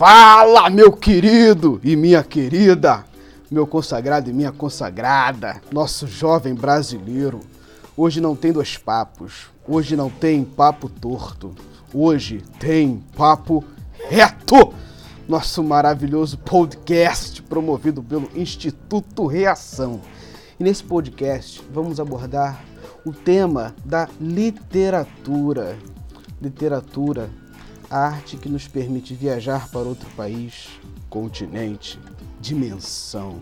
[0.00, 3.04] Fala, meu querido e minha querida,
[3.50, 7.40] meu consagrado e minha consagrada, nosso jovem brasileiro.
[7.94, 11.54] Hoje não tem dois papos, hoje não tem papo torto,
[11.92, 13.62] hoje tem papo
[14.08, 14.72] reto.
[15.28, 20.00] Nosso maravilhoso podcast promovido pelo Instituto Reação.
[20.58, 22.64] E nesse podcast vamos abordar
[23.04, 25.76] o tema da literatura.
[26.40, 27.28] Literatura
[27.90, 30.68] arte que nos permite viajar para outro país,
[31.08, 31.98] continente,
[32.40, 33.40] dimensão,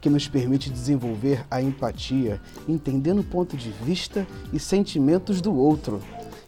[0.00, 6.02] que nos permite desenvolver a empatia, entendendo o ponto de vista e sentimentos do outro,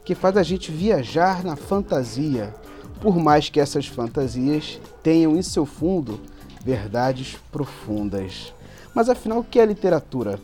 [0.04, 2.54] que faz a gente viajar na fantasia,
[3.00, 6.20] por mais que essas fantasias tenham em seu fundo
[6.62, 8.52] verdades profundas.
[8.94, 10.38] Mas afinal, o que é literatura?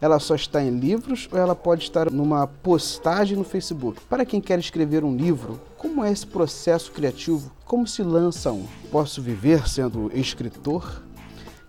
[0.00, 4.00] Ela só está em livros ou ela pode estar numa postagem no Facebook?
[4.08, 7.50] Para quem quer escrever um livro, como é esse processo criativo?
[7.64, 8.66] Como se lança um?
[8.90, 11.02] Posso viver sendo escritor?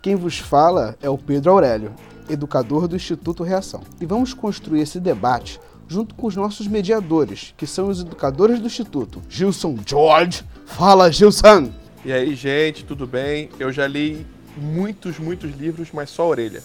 [0.01, 1.93] Quem vos fala é o Pedro Aurélio,
[2.29, 3.81] educador do Instituto Reação.
[3.99, 8.67] E vamos construir esse debate junto com os nossos mediadores, que são os educadores do
[8.67, 9.21] Instituto.
[9.27, 10.43] Gilson George.
[10.65, 11.71] Fala, Gilson!
[12.05, 13.49] E aí, gente, tudo bem?
[13.59, 16.63] Eu já li muitos, muitos livros, mas só orelha.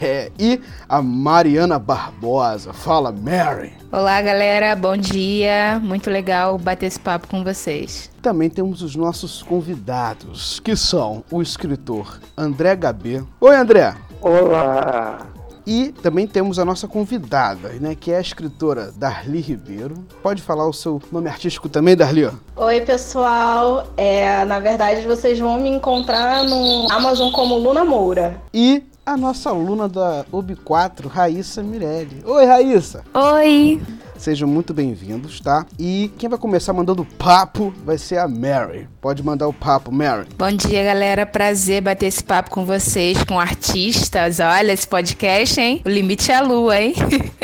[0.00, 2.72] É, e a Mariana Barbosa.
[2.72, 3.74] Fala, Mary.
[3.92, 4.74] Olá, galera.
[4.74, 5.80] Bom dia.
[5.82, 8.10] Muito legal bater esse papo com vocês.
[8.22, 13.22] Também temos os nossos convidados, que são o escritor André Gabê.
[13.40, 13.94] Oi, André.
[14.20, 15.26] Olá.
[15.66, 19.94] E também temos a nossa convidada, né, que é a escritora Darli Ribeiro.
[20.22, 22.30] Pode falar o seu nome artístico também, Darli?
[22.54, 23.86] Oi, pessoal.
[23.96, 28.42] É, na verdade, vocês vão me encontrar no Amazon como Luna Moura.
[28.52, 32.22] E a nossa aluna da UB4, Raíssa Mirelli.
[32.24, 33.04] Oi, Raíssa!
[33.14, 33.82] Oi!
[34.24, 35.66] Sejam muito bem-vindos, tá?
[35.78, 38.88] E quem vai começar mandando papo vai ser a Mary.
[38.98, 40.26] Pode mandar o papo, Mary.
[40.38, 41.26] Bom dia, galera.
[41.26, 44.40] Prazer bater esse papo com vocês, com artistas.
[44.40, 45.82] Olha esse podcast, hein?
[45.84, 46.94] O limite é a lua, hein?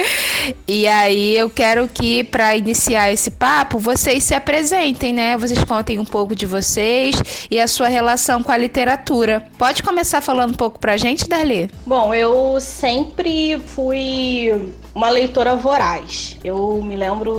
[0.67, 5.37] e aí eu quero que, para iniciar esse papo, vocês se apresentem, né?
[5.37, 9.45] Vocês contem um pouco de vocês e a sua relação com a literatura.
[9.59, 11.71] Pode começar falando um pouco pra gente, Darli?
[11.85, 16.37] Bom, eu sempre fui uma leitora voraz.
[16.43, 17.39] Eu me lembro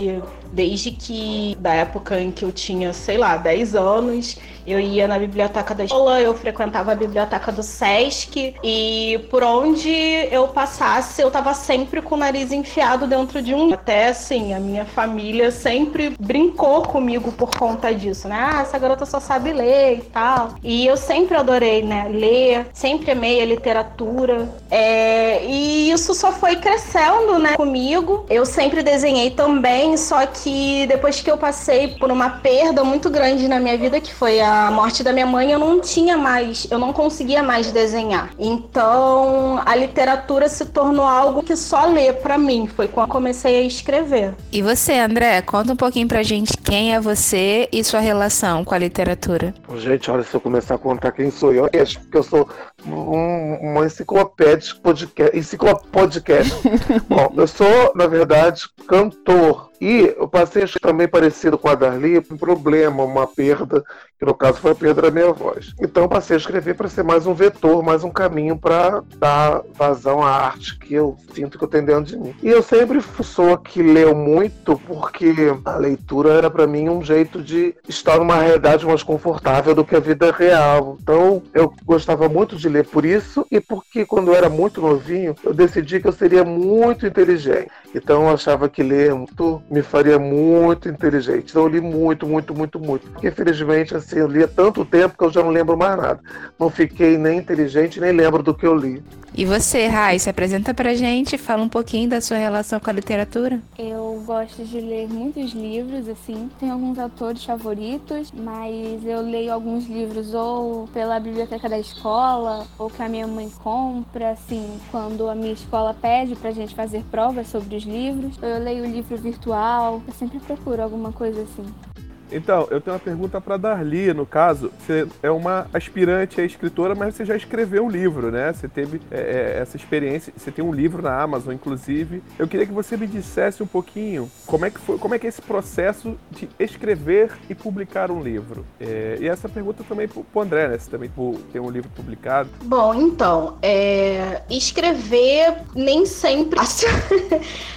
[0.52, 5.18] desde que da época em que eu tinha, sei lá, 10 anos, eu ia na
[5.18, 9.90] biblioteca da escola, eu frequentava a biblioteca do SESC e por onde
[10.32, 13.74] eu passasse, eu tava sempre com o nariz enfiado dentro de um.
[13.74, 18.38] Até assim, a minha família sempre brincou comigo por conta disso, né?
[18.40, 20.56] Ah, essa garota só sabe ler e tal.
[20.64, 22.08] E eu sempre adorei, né?
[22.10, 24.50] Ler, sempre amei a literatura.
[24.70, 25.46] É...
[25.46, 27.56] E isso só foi crescendo, né?
[27.56, 28.26] Comigo.
[28.30, 33.48] Eu sempre desenhei também, só que depois que eu passei por uma perda muito grande
[33.48, 36.68] na minha vida, que foi a a morte da minha mãe, eu não tinha mais,
[36.70, 38.30] eu não conseguia mais desenhar.
[38.38, 42.68] Então, a literatura se tornou algo que só ler para mim.
[42.68, 44.34] Foi quando eu comecei a escrever.
[44.52, 48.76] E você, André, conta um pouquinho pra gente quem é você e sua relação com
[48.76, 49.54] a literatura.
[49.78, 52.48] Gente, olha, se eu começar a contar quem sou eu, acho que eu sou
[52.86, 55.38] um, uma enciclopédia podcast.
[55.38, 56.54] Enciclopodcast.
[57.10, 62.38] Bom, eu sou, na verdade, cantor e eu passei também parecido com a Darli, um
[62.38, 63.84] problema, uma perda,
[64.20, 65.74] que no caso foi a perda da minha voz.
[65.82, 70.22] Então passei a escrever para ser mais um vetor, mais um caminho para dar vazão
[70.22, 72.36] à arte que eu sinto que eu tenho dentro de mim.
[72.44, 75.34] E eu sempre pessoa que leu muito porque
[75.66, 79.96] a leitura era para mim um jeito de estar numa realidade mais confortável do que
[79.96, 80.98] a vida real.
[81.02, 85.36] Então eu gostava muito de ler por isso e porque quando eu era muito novinho
[85.44, 87.72] eu decidi que eu seria muito inteligente.
[87.96, 91.52] Então eu achava que ler muito me faria muito inteligente.
[91.52, 93.08] Então eu li muito, muito, muito, muito.
[93.26, 96.20] Infelizmente assim, eu lia tanto tempo que eu já não lembro mais nada.
[96.60, 99.02] Não fiquei nem inteligente, nem lembro do que eu li.
[99.34, 102.94] E você, Rai, se apresenta pra gente, fala um pouquinho da sua relação com a
[102.94, 103.62] literatura.
[103.80, 106.50] Eu gosto de ler muitos livros, assim.
[106.60, 112.90] Tenho alguns autores favoritos, mas eu leio alguns livros ou pela biblioteca da escola, ou
[112.90, 117.48] que a minha mãe compra, assim, quando a minha escola pede pra gente fazer provas
[117.48, 118.36] sobre os livros.
[118.42, 121.91] Eu leio livro virtual, eu sempre procuro alguma coisa assim.
[122.32, 124.72] Então, eu tenho uma pergunta para Darli, no caso.
[124.80, 128.54] Você é uma aspirante a escritora, mas você já escreveu um livro, né?
[128.54, 132.24] Você teve é, é, essa experiência, você tem um livro na Amazon, inclusive.
[132.40, 135.26] Eu queria que você me dissesse um pouquinho como é que foi, como é que
[135.26, 138.66] é esse processo de escrever e publicar um livro.
[138.80, 140.78] É, e essa pergunta também para o André, né?
[140.78, 141.12] Você também
[141.52, 142.50] tem um livro publicado.
[142.64, 146.60] Bom, então, é, escrever nem sempre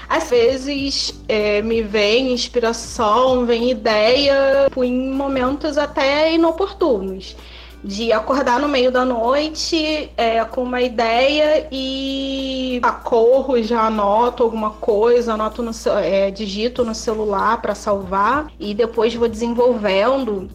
[0.09, 4.44] Às vezes é, me vem inspiração, vem ideia
[4.83, 7.37] em momentos até inoportunos.
[7.83, 14.71] De acordar no meio da noite é, com uma ideia e corro, já anoto alguma
[14.71, 15.71] coisa, anoto no,
[16.03, 20.49] é, digito no celular para salvar e depois vou desenvolvendo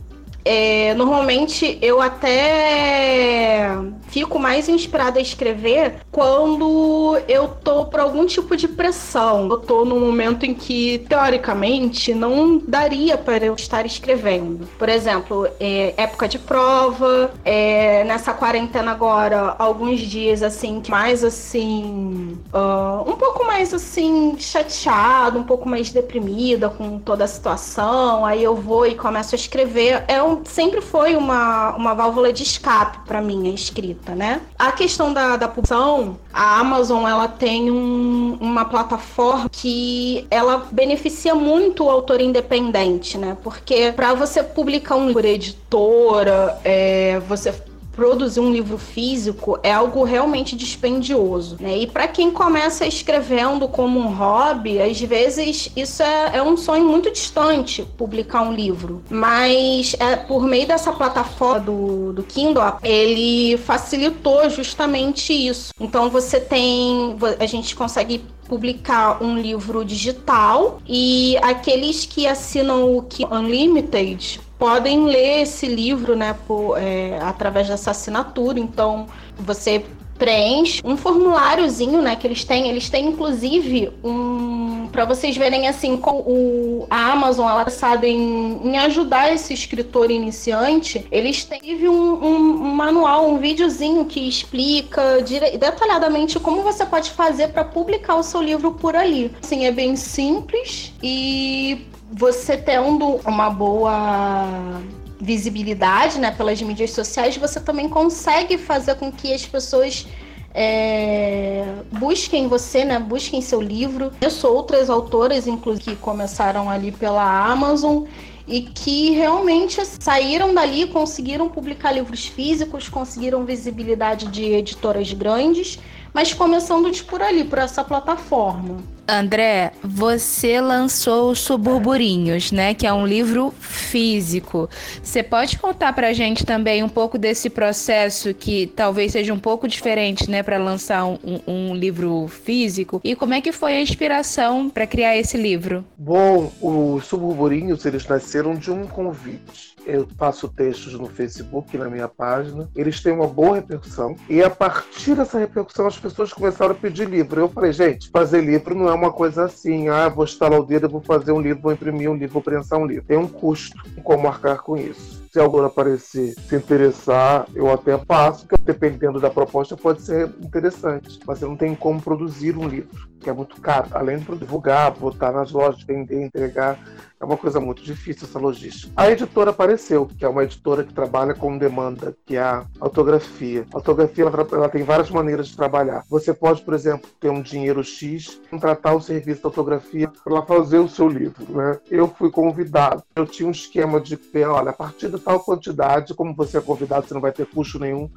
[0.43, 3.69] é, normalmente eu até
[4.09, 9.47] fico mais inspirada a escrever quando eu tô por algum tipo de pressão.
[9.49, 14.67] Eu tô num momento em que, teoricamente, não daria para eu estar escrevendo.
[14.77, 22.37] Por exemplo, é, época de prova, é, nessa quarentena agora, alguns dias assim, mais assim,
[22.53, 28.25] uh, um pouco mais assim, chateado, um pouco mais deprimida com toda a situação.
[28.25, 30.03] Aí eu vou e começo a escrever.
[30.07, 34.41] É um sempre foi uma, uma válvula de escape para mim a escrita, né?
[34.57, 41.35] A questão da, da publicação, a Amazon ela tem um, uma plataforma que ela beneficia
[41.35, 43.37] muito o autor independente, né?
[43.43, 47.53] Porque para você publicar um livro editora, é, você
[47.99, 51.79] produzir um livro físico é algo realmente dispendioso, né?
[51.79, 56.85] E para quem começa escrevendo como um hobby, às vezes isso é, é, um sonho
[56.85, 59.03] muito distante, publicar um livro.
[59.09, 65.73] Mas é, por meio dessa plataforma do, do Kindle, ele facilitou justamente isso.
[65.77, 73.03] Então você tem, a gente consegue publicar um livro digital e aqueles que assinam o
[73.03, 78.59] Kindle Unlimited podem ler esse livro, né, por, é, através dessa assinatura.
[78.59, 79.07] Então,
[79.39, 79.85] você
[80.19, 82.69] preenche um formuláriozinho, né, que eles têm.
[82.69, 88.59] Eles têm inclusive um para vocês verem assim com o a Amazon ela sabe em,
[88.63, 91.05] em ajudar esse escritor iniciante.
[91.11, 95.57] Eles têm um, um, um manual, um videozinho que explica dire...
[95.57, 99.31] detalhadamente como você pode fazer para publicar o seu livro por ali.
[99.41, 104.81] Assim, é bem simples e você tendo uma boa
[105.19, 110.07] visibilidade né, pelas mídias sociais, você também consegue fazer com que as pessoas
[110.53, 112.99] é, busquem você, né?
[112.99, 114.11] Busquem seu livro.
[114.21, 118.05] Eu sou outras autoras, inclusive, que começaram ali pela Amazon
[118.47, 125.77] e que realmente saíram dali, conseguiram publicar livros físicos, conseguiram visibilidade de editoras grandes,
[126.13, 128.77] mas começando de por ali, por essa plataforma.
[129.09, 132.75] André, você lançou Suburburinhos, né?
[132.75, 134.69] Que é um livro físico.
[135.01, 139.67] Você pode contar pra gente também um pouco desse processo que talvez seja um pouco
[139.67, 140.43] diferente, né?
[140.43, 141.17] Para lançar um,
[141.47, 143.01] um, livro físico.
[143.03, 145.83] E como é que foi a inspiração para criar esse livro?
[145.97, 152.07] Bom, os Suburburinhos, eles nasceram de um convite eu faço textos no Facebook, na minha
[152.07, 156.75] página, eles têm uma boa repercussão, e a partir dessa repercussão as pessoas começaram a
[156.75, 157.41] pedir livro.
[157.41, 160.89] Eu falei, gente, fazer livro não é uma coisa assim, ah, vou estalar o dedo,
[160.89, 163.05] vou fazer um livro, vou imprimir um livro, vou prensar um livro.
[163.05, 165.28] Tem um custo, como marcar com isso.
[165.31, 171.19] Se alguém aparecer, se interessar, eu até passo, que dependendo da proposta pode ser interessante,
[171.25, 173.89] mas eu não tenho como produzir um livro, que é muito caro.
[173.91, 176.79] Além de divulgar, botar nas lojas, vender, entregar,
[177.19, 178.93] é uma coisa muito difícil essa logística.
[178.95, 183.65] A editora apareceu, que é uma editora que trabalha com demanda, que é a autografia.
[183.73, 186.05] A autografia ela, ela tem várias maneiras de trabalhar.
[186.09, 190.79] Você pode, por exemplo, ter um dinheiro X, contratar o serviço de autografia para fazer
[190.79, 191.45] o seu livro.
[191.49, 191.77] Né?
[191.91, 193.03] Eu fui convidado.
[193.15, 194.17] Eu tinha um esquema de
[194.47, 198.09] olha, a partir tal quantidade, como você é convidado, você não vai ter custo nenhum.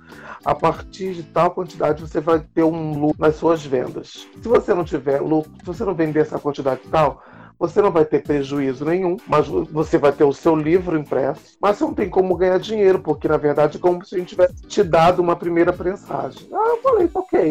[0.45, 4.27] A partir de tal quantidade, você vai ter um lucro nas suas vendas.
[4.41, 7.23] Se você não tiver lucro, se você não vender essa quantidade tal,
[7.59, 11.77] você não vai ter prejuízo nenhum, mas você vai ter o seu livro impresso, mas
[11.77, 14.67] você não tem como ganhar dinheiro, porque na verdade é como se a gente tivesse
[14.67, 16.49] te dado uma primeira prensagem.
[16.53, 17.51] Ah, eu falei, ok.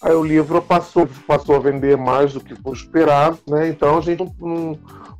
[0.00, 3.68] Aí o livro passou, passou a vender mais do que foi esperado, né?
[3.68, 4.24] Então a gente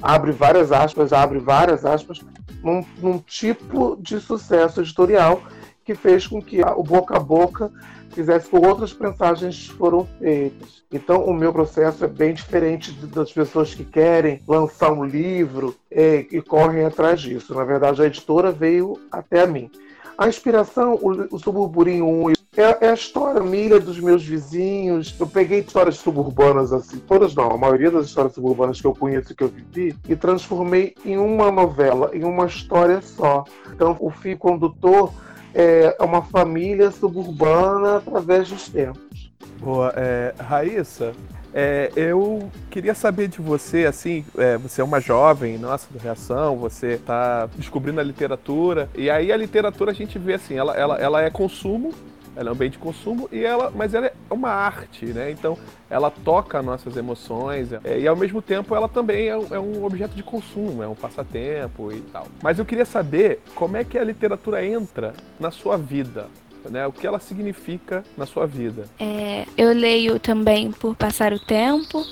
[0.00, 2.20] abre várias aspas, abre várias aspas,
[2.62, 5.42] num, num tipo de sucesso editorial
[5.84, 7.72] que fez com que o boca a boca
[8.10, 10.82] fizesse com outras mensagens foram feitas.
[10.90, 16.26] Então, o meu processo é bem diferente das pessoas que querem lançar um livro é,
[16.30, 17.54] e correm atrás disso.
[17.54, 19.70] Na verdade, a editora veio até a mim.
[20.18, 25.14] A inspiração, o, o Suburburinho 1, é, é, a história, a família dos meus vizinhos.
[25.16, 29.30] Eu peguei histórias suburbanas, assim, todas não, a maioria das histórias suburbanas que eu conheço
[29.30, 33.44] e que eu vivi, e transformei em uma novela, em uma história só.
[33.72, 35.12] Então, o fio condutor
[35.54, 39.32] é uma família suburbana através dos tempos.
[39.60, 39.92] Boa.
[39.96, 41.12] É, Raíssa,
[41.52, 46.56] é, eu queria saber de você, assim, é, você é uma jovem, nossa, do Reação,
[46.56, 50.96] você está descobrindo a literatura, e aí a literatura a gente vê assim, ela, ela,
[50.96, 51.92] ela é consumo,
[52.36, 55.30] ela é um bem de consumo, e ela, mas ela é uma arte, né?
[55.30, 55.58] Então
[55.90, 60.14] ela toca nossas emoções, é, e ao mesmo tempo ela também é é um objeto
[60.14, 62.28] de consumo, é um passatempo e tal.
[62.42, 66.26] Mas eu queria saber como é que a literatura entra na sua vida,
[66.70, 66.86] né?
[66.86, 68.84] O que ela significa na sua vida?
[68.98, 72.04] É, eu leio também por passar o tempo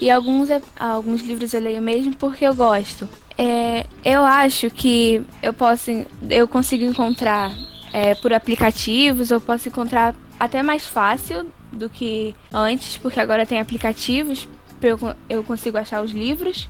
[0.00, 0.48] e alguns,
[0.78, 3.08] alguns livros eu leio mesmo porque eu gosto.
[3.36, 5.90] É, eu acho que eu posso,
[6.28, 7.52] eu consigo encontrar
[7.92, 13.60] é, por aplicativos, eu posso encontrar até mais fácil do que antes, porque agora tem
[13.60, 14.48] aplicativos,
[14.80, 14.98] eu,
[15.28, 16.68] eu consigo achar os livros.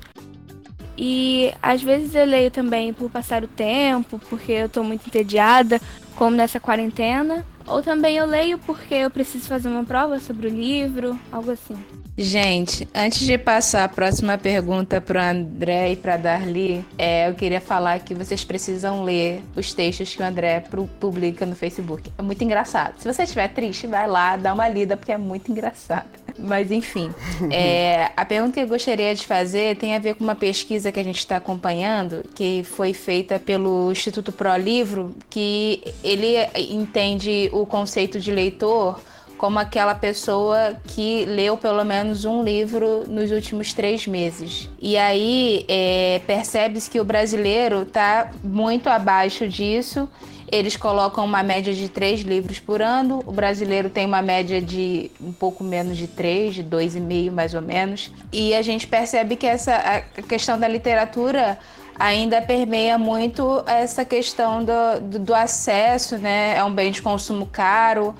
[1.00, 5.80] E às vezes eu leio também por passar o tempo, porque eu estou muito entediada,
[6.16, 7.46] como nessa quarentena.
[7.64, 11.76] Ou também eu leio porque eu preciso fazer uma prova sobre o livro, algo assim.
[12.16, 17.34] Gente, antes de passar a próxima pergunta para o André e para Darli, é, eu
[17.34, 20.64] queria falar que vocês precisam ler os textos que o André
[20.98, 22.10] publica no Facebook.
[22.18, 22.94] É muito engraçado.
[22.98, 26.08] Se você estiver triste, vai lá, dá uma lida, porque é muito engraçado.
[26.38, 27.12] Mas enfim,
[27.50, 31.00] é, a pergunta que eu gostaria de fazer tem a ver com uma pesquisa que
[31.00, 36.36] a gente está acompanhando, que foi feita pelo Instituto Pro Livro, que ele
[36.70, 39.00] entende o conceito de leitor
[39.38, 44.68] como aquela pessoa que leu pelo menos um livro nos últimos três meses.
[44.82, 50.08] E aí é, percebe-se que o brasileiro está muito abaixo disso.
[50.50, 53.22] Eles colocam uma média de três livros por ano.
[53.26, 57.32] O brasileiro tem uma média de um pouco menos de três, de dois e meio
[57.32, 58.10] mais ou menos.
[58.32, 61.58] E a gente percebe que essa a questão da literatura
[61.98, 66.56] ainda permeia muito essa questão do, do, do acesso, né?
[66.56, 68.14] É um bem de consumo caro.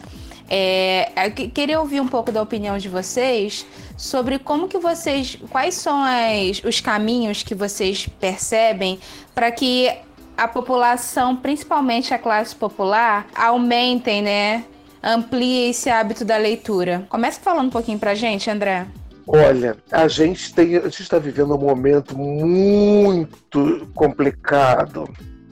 [0.51, 3.67] É, queria ouvir um pouco da opinião de vocês
[3.97, 8.99] sobre como que vocês, quais são as, os caminhos que vocês percebem
[9.35, 9.93] para que
[10.39, 14.65] a população, principalmente a classe popular, aumentem, né?
[15.03, 17.05] Amplie esse hábito da leitura.
[17.09, 18.87] Começa falando um pouquinho pra gente, André.
[19.27, 25.09] Olha, a gente tem, a gente está vivendo um momento muito complicado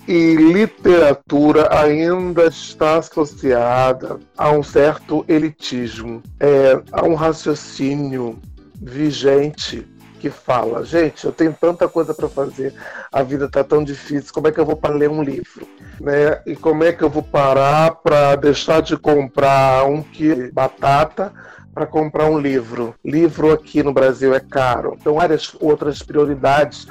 [0.08, 8.38] e literatura ainda está associada a um certo elitismo, é, a um raciocínio
[8.80, 9.86] vigente
[10.26, 12.74] que fala, gente, eu tenho tanta coisa para fazer,
[13.12, 15.66] a vida está tão difícil, como é que eu vou para ler um livro?
[16.00, 16.40] Né?
[16.44, 21.32] E como é que eu vou parar para deixar de comprar um quilo de batata
[21.72, 22.94] para comprar um livro?
[23.04, 24.96] Livro aqui no Brasil é caro.
[25.00, 26.88] Então, várias outras prioridades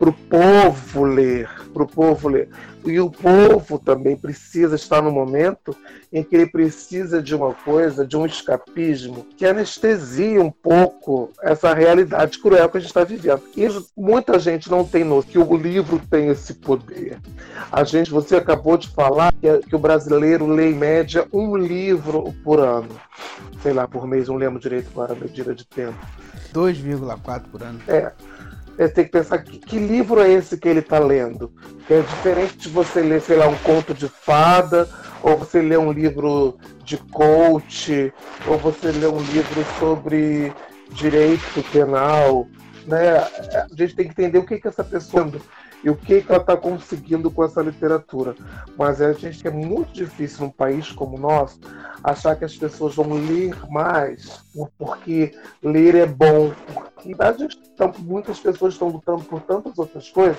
[0.00, 2.48] para o povo ler, para o povo ler.
[2.86, 5.76] E o povo também precisa estar no momento
[6.10, 11.74] em que ele precisa de uma coisa, de um escapismo, que anestesia um pouco essa
[11.74, 13.42] realidade cruel que a gente está vivendo.
[13.54, 17.18] E muita gente não tem noção que o livro tem esse poder.
[17.70, 22.32] A gente, você acabou de falar que, que o brasileiro lê em média um livro
[22.42, 22.98] por ano.
[23.62, 25.98] Sei lá, por mês, não lembro direito agora a medida de tempo.
[26.54, 27.78] 2,4 por ano.
[27.86, 28.10] É.
[28.80, 31.52] Você tem que pensar que, que livro é esse que ele está lendo.
[31.86, 34.88] Que é diferente de você ler, sei lá, um conto de fada,
[35.22, 38.10] ou você ler um livro de coach,
[38.46, 40.50] ou você ler um livro sobre
[40.92, 42.48] direito penal.
[42.86, 43.18] Né?
[43.18, 45.30] A gente tem que entender o que, que essa pessoa
[45.82, 48.34] e o que, que ela está conseguindo com essa literatura.
[48.76, 51.58] Mas a gente é muito difícil num país como o nosso
[52.02, 54.44] achar que as pessoas vão ler mais
[54.78, 56.52] porque ler é bom.
[56.74, 57.14] Porque
[57.72, 60.38] então, muitas pessoas estão lutando por tantas outras coisas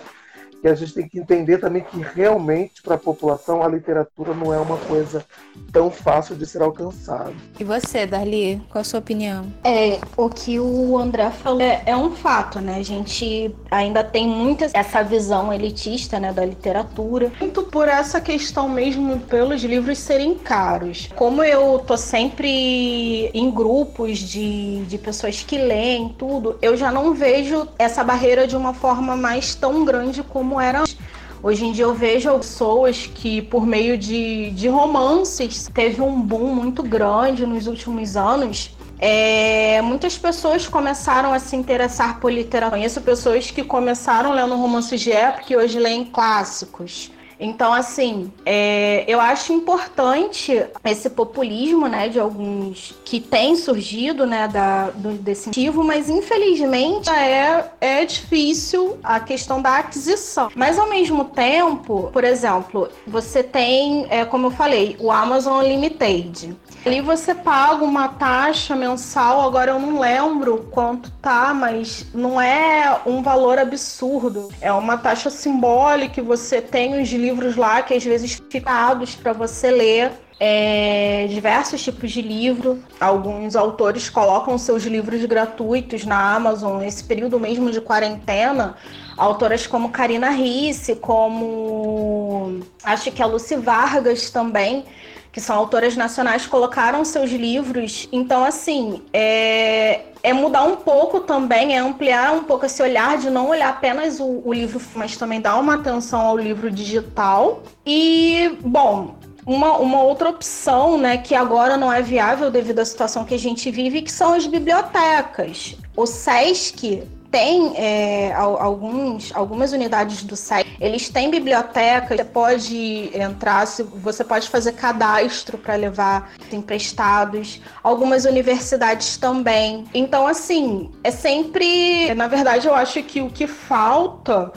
[0.61, 4.53] que a gente tem que entender também que realmente para a população a literatura não
[4.53, 5.25] é uma coisa
[5.71, 7.33] tão fácil de ser alcançada.
[7.59, 9.51] E você, Darli, qual a sua opinião?
[9.63, 12.75] É, o que o André falou é, é um fato, né?
[12.77, 17.31] A gente ainda tem muita essa visão elitista, né, da literatura.
[17.39, 21.09] Muito por essa questão mesmo pelos livros serem caros.
[21.15, 27.13] Como eu tô sempre em grupos de, de pessoas que leem tudo, eu já não
[27.13, 30.97] vejo essa barreira de uma forma mais tão grande como como era antes.
[31.41, 36.53] Hoje em dia eu vejo pessoas que, por meio de, de romances, teve um boom
[36.53, 38.75] muito grande nos últimos anos.
[38.99, 42.77] É, muitas pessoas começaram a se interessar por literatura.
[42.77, 47.09] Conheço pessoas que começaram lendo romances de época e hoje leem clássicos.
[47.41, 54.47] Então, assim, é, eu acho importante esse populismo, né, de alguns que tem surgido, né,
[54.47, 60.51] da, do, desse motivo, mas infelizmente é, é difícil a questão da aquisição.
[60.55, 66.55] Mas ao mesmo tempo, por exemplo, você tem, é, como eu falei, o Amazon Unlimited.
[66.83, 72.99] Ali você paga uma taxa mensal, agora eu não lembro quanto tá, mas não é
[73.05, 74.49] um valor absurdo.
[74.59, 79.69] É uma taxa simbólica, você tem os livros lá que às vezes ficados para você
[79.69, 80.11] ler.
[80.43, 82.79] É, diversos tipos de livro.
[82.99, 88.75] Alguns autores colocam seus livros gratuitos na Amazon nesse período mesmo de quarentena.
[89.15, 94.83] Autoras como Karina Risse, como acho que a Lucy Vargas também
[95.31, 98.07] que são autoras nacionais, colocaram seus livros.
[98.11, 103.29] Então, assim, é, é mudar um pouco também, é ampliar um pouco esse olhar de
[103.29, 107.63] não olhar apenas o, o livro, mas também dar uma atenção ao livro digital.
[107.85, 113.23] E, bom, uma, uma outra opção, né, que agora não é viável devido à situação
[113.23, 115.77] que a gente vive, que são as bibliotecas.
[115.95, 123.65] O SESC tem é, alguns, algumas unidades do site, eles têm biblioteca, você pode entrar,
[123.65, 129.85] você pode fazer cadastro para levar emprestados, algumas universidades também.
[129.93, 132.13] Então, assim, é sempre.
[132.13, 134.51] Na verdade, eu acho que o que falta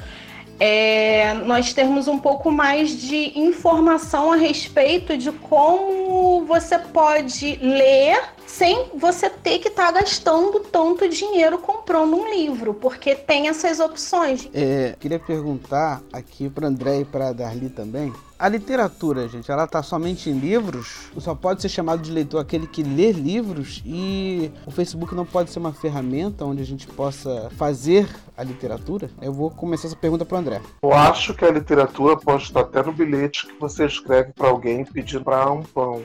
[0.58, 8.20] é nós termos um pouco mais de informação a respeito de como você pode ler
[8.46, 13.80] sem você ter que estar tá gastando tanto dinheiro comprando um livro, porque tem essas
[13.80, 14.48] opções.
[14.52, 18.12] É, queria perguntar aqui para André e para Darli também.
[18.36, 21.08] A literatura, gente, ela tá somente em livros?
[21.18, 23.80] Só pode ser chamado de leitor aquele que lê livros?
[23.86, 29.08] E o Facebook não pode ser uma ferramenta onde a gente possa fazer a literatura?
[29.22, 30.60] Eu vou começar essa pergunta para André.
[30.82, 34.84] Eu acho que a literatura pode estar até no bilhete que você escreve para alguém
[34.84, 36.02] pedindo para um pão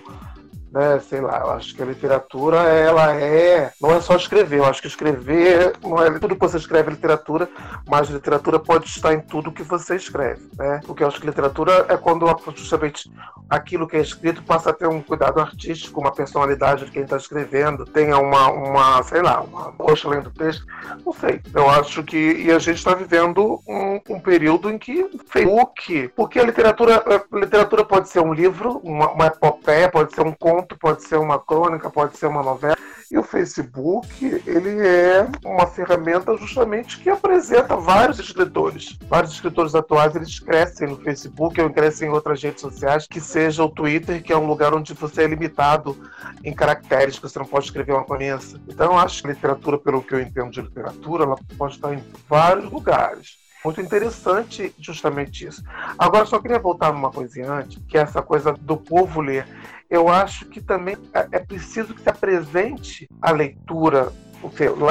[0.71, 0.99] né?
[0.99, 3.71] Sei lá, eu acho que a literatura, ela é.
[3.81, 6.93] Não é só escrever, eu acho que escrever não é tudo que você escreve é
[6.93, 7.49] literatura,
[7.87, 10.81] mas literatura pode estar em tudo que você escreve, né?
[10.85, 13.11] Porque eu acho que literatura é quando justamente
[13.49, 17.17] aquilo que é escrito passa a ter um cuidado artístico, uma personalidade de quem está
[17.17, 20.65] escrevendo, tenha uma, uma, sei lá, uma roxa além do texto.
[21.05, 21.41] Não sei.
[21.53, 22.17] Eu acho que.
[22.17, 26.09] E a gente está vivendo um, um, período em que Facebook.
[26.15, 30.33] Porque a literatura, a literatura pode ser um livro, uma, uma epopeia, pode ser um
[30.33, 32.77] conto conto, pode ser uma crônica, pode ser uma novela.
[33.11, 38.99] E o Facebook, ele é uma ferramenta justamente que apresenta vários escritores.
[39.07, 43.63] Vários escritores atuais, eles crescem no Facebook ou crescem em outras redes sociais, que seja
[43.63, 45.97] o Twitter, que é um lugar onde você é limitado
[46.43, 48.61] em caracteres, que você não pode escrever uma doença.
[48.67, 52.03] Então, eu acho que literatura, pelo que eu entendo de literatura, ela pode estar em
[52.27, 55.63] vários lugares muito interessante justamente isso.
[55.97, 59.45] Agora, só queria voltar numa coisinha antes, que é essa coisa do povo ler
[59.89, 64.13] eu acho que também é, é preciso que se apresente a leitura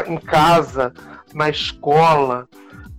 [0.06, 0.92] em casa,
[1.32, 2.48] na escola,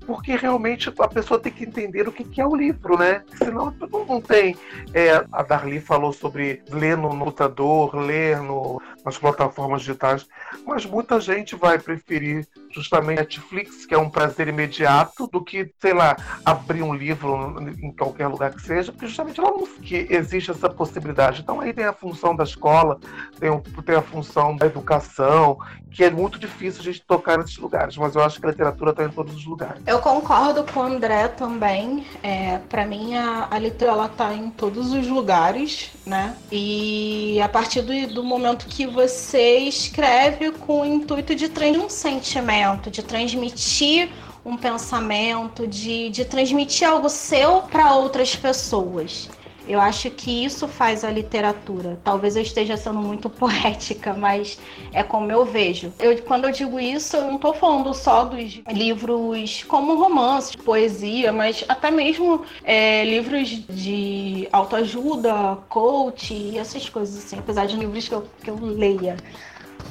[0.07, 3.23] porque realmente a pessoa tem que entender o que é o livro, né?
[3.37, 3.71] Senão
[4.07, 4.57] não tem.
[4.91, 10.25] É, a Darli falou sobre ler no computador, ler no, nas plataformas digitais,
[10.65, 12.47] mas muita gente vai preferir
[12.79, 16.15] justamente Netflix, que é um prazer imediato, do que, sei lá,
[16.45, 20.69] abrir um livro em qualquer lugar que seja, porque justamente ela não que existe essa
[20.69, 21.41] possibilidade.
[21.41, 22.99] Então aí tem a função da escola,
[23.39, 23.49] tem,
[23.85, 25.57] tem a função da educação,
[25.91, 28.91] que é muito difícil a gente tocar nesses lugares, mas eu acho que a literatura
[28.91, 29.81] está em todos os lugares.
[29.87, 32.05] Eu concordo com o André também.
[32.21, 36.35] É, para mim, a, a literatura está em todos os lugares, né?
[36.51, 41.89] E a partir do, do momento que você escreve com o intuito de transmitir um
[41.89, 44.09] sentimento, de transmitir
[44.45, 49.29] um pensamento, de, de transmitir algo seu para outras pessoas.
[49.69, 51.99] Eu acho que isso faz a literatura.
[52.03, 54.57] Talvez eu esteja sendo muito poética, mas
[54.91, 55.93] é como eu vejo.
[55.99, 61.31] Eu, quando eu digo isso, eu não estou falando só dos livros como romances, poesia,
[61.31, 68.07] mas até mesmo é, livros de autoajuda, coach e essas coisas assim, apesar de livros
[68.07, 69.17] que eu, que eu leia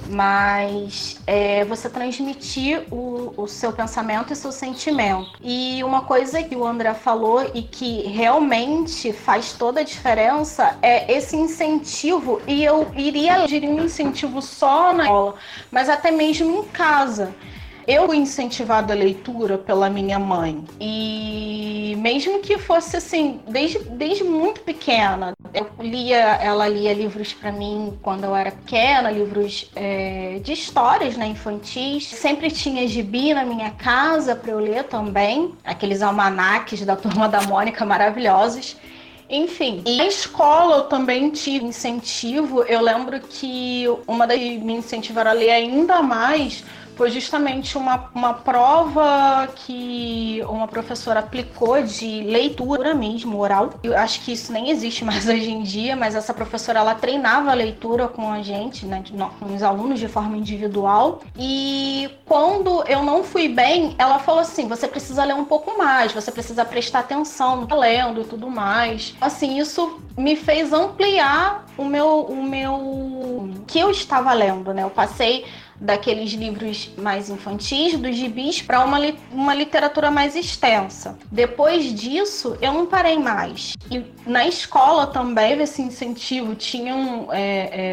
[0.09, 5.31] mas é, você transmitir o, o, seu pensamento e seu sentimento.
[5.43, 11.13] E uma coisa que o André falou e que realmente faz toda a diferença é
[11.13, 15.35] esse incentivo, e eu iria dizer um incentivo só na escola,
[15.71, 17.35] mas até mesmo em casa.
[17.89, 20.63] Eu fui a leitura pela minha mãe.
[20.79, 27.51] E mesmo que fosse assim, desde, desde muito pequena, eu lia, ela lia livros para
[27.51, 32.07] mim quando eu era pequena, livros é, de histórias, né, infantis.
[32.09, 37.41] Sempre tinha gibi na minha casa para eu ler também, aqueles almanaques da Turma da
[37.41, 38.77] Mônica maravilhosos.
[39.31, 42.63] Enfim, e na escola eu também tive incentivo.
[42.63, 46.65] Eu lembro que uma das que me incentivaram a ler ainda mais
[46.99, 53.71] foi justamente uma, uma prova que uma professora aplicou de leitura mesmo, oral.
[53.85, 57.53] Eu acho que isso nem existe mais hoje em dia, mas essa professora ela treinava
[57.53, 59.05] a leitura com a gente, né,
[59.39, 61.23] com os alunos de forma individual.
[61.39, 66.11] E quando eu não fui bem, ela falou assim: você precisa ler um pouco mais,
[66.11, 69.15] você precisa prestar atenção no que tá lendo e tudo mais.
[69.21, 74.83] Assim, isso me fez ampliar o meu, o meu que eu estava lendo, né?
[74.83, 75.47] Eu passei
[75.81, 81.19] daqueles livros mais infantis, dos gibis, para uma, li uma literatura mais extensa.
[81.31, 83.77] Depois disso, eu não parei mais.
[83.91, 87.41] E na escola também, esse incentivo, tinham é,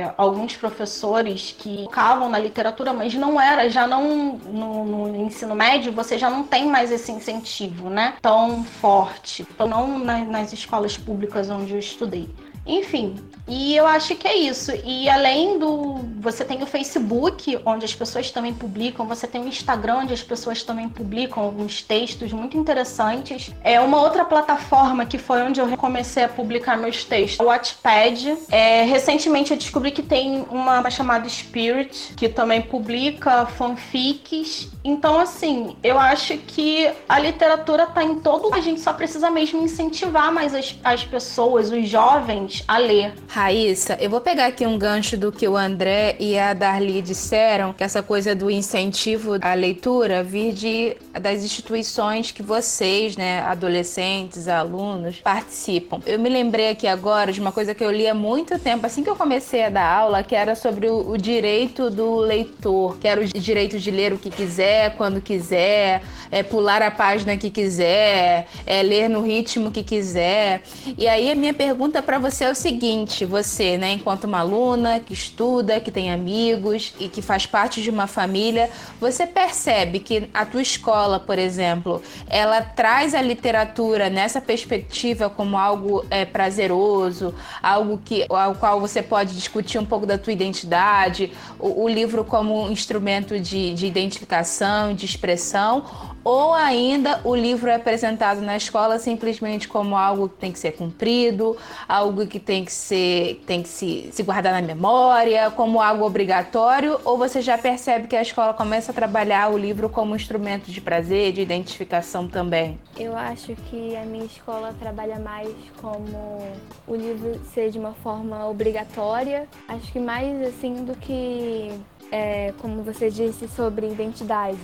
[0.02, 5.56] é, alguns professores que focavam na literatura, mas não era, já não no, no, ensino
[5.56, 8.16] médio, você já não tem mais esse incentivo, né?
[8.22, 9.46] Tão forte.
[9.54, 12.30] Então, não nas escolas públicas onde eu estudei.
[12.66, 13.16] Enfim,
[13.48, 14.72] e eu acho que é isso.
[14.84, 16.00] E além do.
[16.20, 20.24] Você tem o Facebook, onde as pessoas também publicam, você tem o Instagram, onde as
[20.24, 23.52] pessoas também publicam alguns textos muito interessantes.
[23.64, 28.36] É uma outra plataforma que foi onde eu comecei a publicar meus textos, o Wattpad.
[28.50, 34.70] É, recentemente eu descobri que tem uma chamada Spirit, que também publica fanfics.
[34.84, 38.52] Então, assim, eu acho que a literatura tá em todo.
[38.54, 43.14] A gente só precisa mesmo incentivar mais as, as pessoas, os jovens, a ler.
[43.28, 47.74] Raíssa, eu vou pegar aqui um gancho do que o André e a Darli disseram,
[47.74, 54.48] que essa coisa do incentivo à leitura vir de, das instituições que vocês, né, adolescentes,
[54.48, 56.00] alunos, participam.
[56.06, 59.04] Eu me lembrei aqui agora de uma coisa que eu li há muito tempo, assim
[59.04, 63.08] que eu comecei a dar aula, que era sobre o, o direito do leitor, que
[63.08, 67.50] era o direito de ler o que quiser, quando quiser, é, pular a página que
[67.50, 70.62] quiser, é, ler no ritmo que quiser.
[70.98, 75.00] E aí a minha pergunta para você é o seguinte: você, né, enquanto uma aluna
[75.00, 80.30] que estuda, que tem amigos e que faz parte de uma família, você percebe que
[80.34, 87.34] a tua escola, por exemplo, ela traz a literatura nessa perspectiva como algo é, prazeroso,
[87.62, 92.24] algo que ao qual você pode discutir um pouco da tua identidade, o, o livro
[92.24, 98.58] como um instrumento de, de identificação, de expressão, ou ainda o livro é apresentado na
[98.58, 101.56] escola simplesmente como algo que tem que ser cumprido,
[101.88, 107.00] algo que tem que ser tem que se, se guardar na memória, como algo obrigatório,
[107.06, 110.82] ou você já percebe que a escola começa a trabalhar o livro como instrumento de
[110.82, 112.80] prazer, de identificação também?
[112.98, 116.42] Eu acho que a minha escola trabalha mais como
[116.88, 121.72] o livro ser de uma forma obrigatória, acho que mais assim do que
[122.12, 124.58] é, como você disse sobre identidade.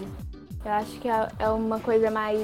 [0.64, 2.40] Eu acho que é, é uma coisa mais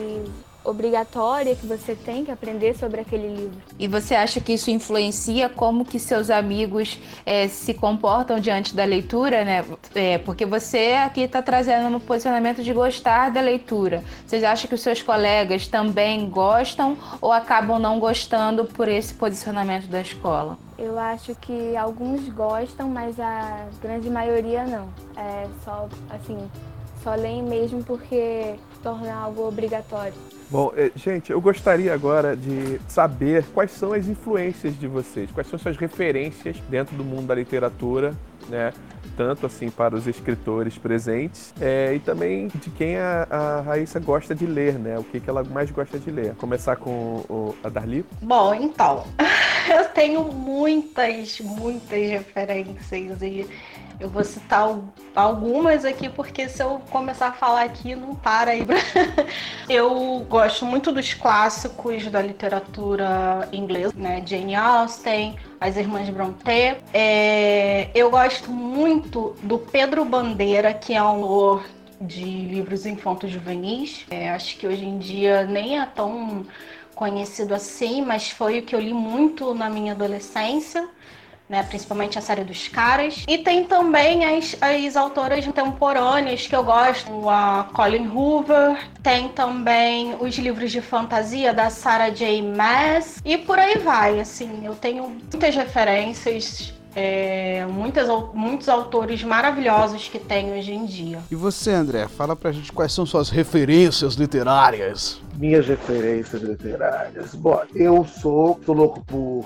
[0.68, 3.58] obrigatória que você tem que aprender sobre aquele livro.
[3.80, 8.84] E você acha que isso influencia como que seus amigos é, se comportam diante da
[8.84, 9.64] leitura, né?
[9.96, 14.04] É, porque você aqui está trazendo um posicionamento de gostar da leitura.
[14.26, 19.88] Você acha que os seus colegas também gostam ou acabam não gostando por esse posicionamento
[19.88, 20.58] da escola?
[20.78, 24.90] Eu acho que alguns gostam, mas a grande maioria não.
[25.16, 26.38] É só assim,
[27.04, 30.14] só leem mesmo porque torna algo obrigatório.
[30.50, 35.48] Bom, eh, gente, eu gostaria agora de saber quais são as influências de vocês, quais
[35.48, 38.14] são suas referências dentro do mundo da literatura,
[38.48, 38.74] né?
[39.18, 44.34] Tanto assim para os escritores presentes é, e também de quem a, a Raíssa gosta
[44.34, 44.98] de ler, né?
[44.98, 46.36] O que, que ela mais gosta de ler.
[46.36, 48.06] Começar com o, a Darli?
[48.22, 49.06] Bom, então,
[49.70, 53.46] eu tenho muitas, muitas referências e
[54.00, 54.78] eu vou citar
[55.16, 58.64] algumas aqui, porque se eu começar a falar aqui, não para aí.
[59.68, 64.22] eu gosto muito dos clássicos da literatura inglesa, né?
[64.26, 66.78] Jane Austen, as Irmãs Brontë.
[66.94, 71.66] É, eu gosto muito do Pedro Bandeira, que é um autor
[72.00, 74.06] de livros infantos juvenis.
[74.12, 76.46] É, acho que hoje em dia nem é tão
[76.94, 80.88] conhecido assim, mas foi o que eu li muito na minha adolescência
[81.50, 81.64] né?
[81.64, 83.24] Principalmente a série dos caras.
[83.28, 88.78] E tem também as, as autoras contemporâneas que eu gosto, a Colin Hoover.
[89.02, 92.42] Tem também os livros de fantasia da Sarah J.
[92.42, 93.22] Maas.
[93.24, 94.66] E por aí vai, assim.
[94.66, 101.20] Eu tenho muitas referências é, muitas, muitos autores maravilhosos que tem hoje em dia.
[101.30, 105.22] E você, André, fala pra gente quais são suas referências literárias.
[105.36, 107.36] Minhas referências literárias.
[107.36, 109.46] Bom, eu sou, sou louco por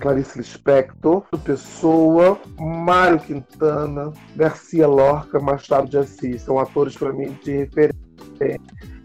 [0.00, 6.42] Clarice Lispector, Pessoa, Mário Quintana, Garcia Lorca, Machado de Assis.
[6.42, 8.00] São atores para mim de referência.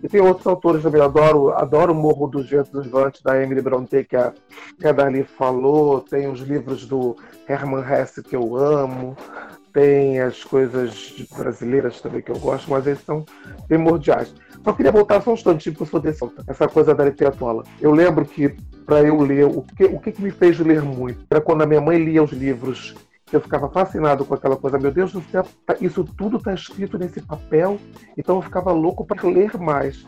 [0.04, 4.04] E tem outros autores também, adoro, adoro o Morro dos Ventos Vantes, da Emily Brontë,
[4.04, 4.34] que a,
[4.80, 6.02] que a Dali falou.
[6.02, 7.16] Tem os livros do
[7.48, 9.16] Herman Hesse que eu amo.
[9.74, 13.26] Tem as coisas brasileiras também que eu gosto, mas eles são
[13.68, 14.34] primordiais.
[14.66, 17.64] Só queria voltar só um instantinho, porque eu sou desse, essa coisa da literatura.
[17.80, 18.50] Eu lembro que,
[18.84, 21.80] para eu ler, o que, o que me fez ler muito era quando a minha
[21.80, 22.96] mãe lia os livros
[23.32, 26.98] eu ficava fascinado com aquela coisa, meu Deus do céu, tá, isso tudo está escrito
[26.98, 27.80] nesse papel,
[28.18, 30.06] então eu ficava louco para ler mais.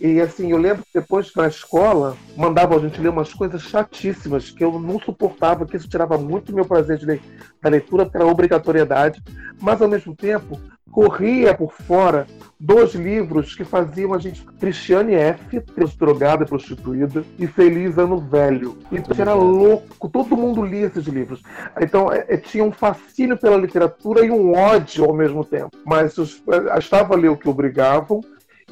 [0.00, 4.50] E assim, eu lembro que depois na escola mandavam a gente ler umas coisas chatíssimas
[4.50, 7.20] que eu não suportava, que isso tirava muito meu prazer de ler,
[7.60, 9.22] da leitura, era obrigatoriedade,
[9.60, 10.58] mas ao mesmo tempo
[10.90, 12.26] corria por fora
[12.58, 15.62] dois livros que faziam a gente Cristiane F,
[15.98, 18.76] drogada, prostituída, e Feliz Ano Velho.
[18.92, 21.42] Então era louco, todo mundo lia esses livros.
[21.80, 25.70] Então é, é, tinha um fascínio pela literatura e um ódio ao mesmo tempo.
[25.86, 26.42] Mas os,
[26.78, 28.20] estava ali o que obrigavam,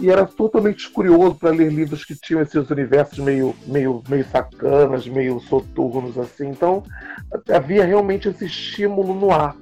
[0.00, 5.08] e era totalmente curioso para ler livros que tinham esses universos meio, meio, meio sacanas,
[5.08, 6.48] meio soturnos assim.
[6.48, 6.84] Então
[7.52, 9.56] havia realmente esse estímulo no ar.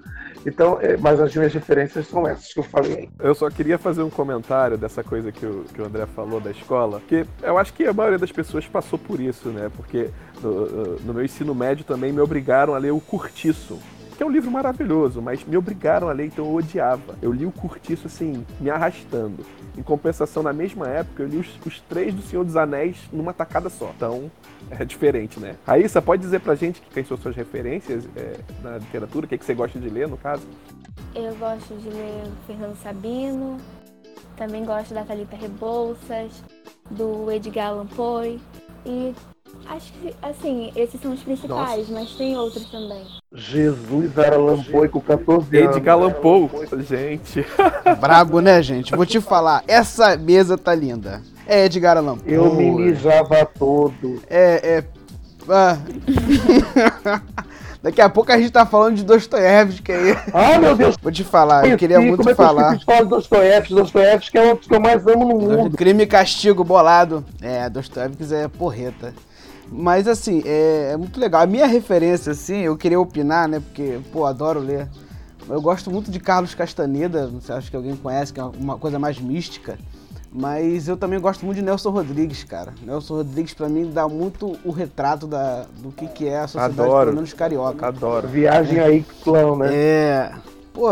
[0.47, 3.09] Então, é, mas as minhas referências são essas que eu falei.
[3.19, 6.53] Eu só queria fazer um comentário dessa coisa que o, que o André falou da
[6.53, 9.69] escola, que eu acho que a maioria das pessoas passou por isso, né?
[9.77, 10.09] Porque
[10.41, 13.77] no, no meu ensino médio também me obrigaram a ler o Curtiço
[14.17, 17.17] que é um livro maravilhoso, mas me obrigaram a ler, então eu odiava.
[17.21, 19.45] Eu li o Curtiço, assim, me arrastando.
[19.77, 23.35] Em compensação, na mesma época, eu li os, os três do Senhor dos Anéis numa
[23.35, 23.93] tacada só.
[23.95, 24.31] Então,
[24.71, 25.57] é diferente, né?
[25.67, 29.27] Raíssa, pode dizer pra gente quem são suas referências é, na literatura?
[29.27, 30.43] O que, é que você gosta de ler, no caso?
[31.15, 33.59] Eu gosto de ler Fernando Sabino,
[34.37, 36.43] também gosto da Thalita Rebouças,
[36.91, 38.41] do Edgar Allan Poe
[38.85, 39.15] e
[39.65, 41.93] Acho que, assim, esses são os principais, Nossa.
[41.93, 43.05] mas tem outros também.
[43.37, 45.77] Jesus era Lampoe com 14 anos.
[45.77, 46.51] Edgar Lampoe,
[46.89, 47.45] gente.
[48.01, 48.97] Brabo, né, gente?
[48.97, 51.23] Vou te falar, essa mesa tá linda.
[51.47, 52.33] É Edgar Allan Poe.
[52.33, 54.21] Eu me mijava todo.
[54.29, 54.85] É, é...
[55.49, 55.79] Ah.
[57.81, 60.19] Daqui a pouco a gente tá falando de Dostoiévski aí.
[60.35, 60.97] Ah, meu Deus!
[61.01, 62.75] Vou te falar, eu queria muito como falar.
[62.75, 65.77] É que eu Dostoiévski, Dostoiévski é o que eu mais amo no mundo.
[65.77, 67.25] Crime e castigo bolado.
[67.41, 69.15] É, Dostoiévski é porreta.
[69.71, 71.43] Mas assim, é, é, muito legal.
[71.43, 73.61] A minha referência, assim, eu queria opinar, né?
[73.61, 74.89] Porque, pô, adoro ler.
[75.49, 78.79] Eu gosto muito de Carlos Castaneda, não sei, acho que alguém conhece, que é uma
[78.79, 79.79] coisa mais mística.
[80.33, 82.75] Mas eu também gosto muito de Nelson Rodrigues, cara.
[82.83, 86.81] Nelson Rodrigues, para mim, dá muito o retrato da, do que, que é a sociedade,
[86.81, 87.07] Adoro.
[87.07, 87.87] pelo menos carioca.
[87.87, 88.29] Adoro.
[88.29, 89.75] Viagem aí, clã, né?
[89.75, 90.33] É.
[90.77, 90.91] Pô,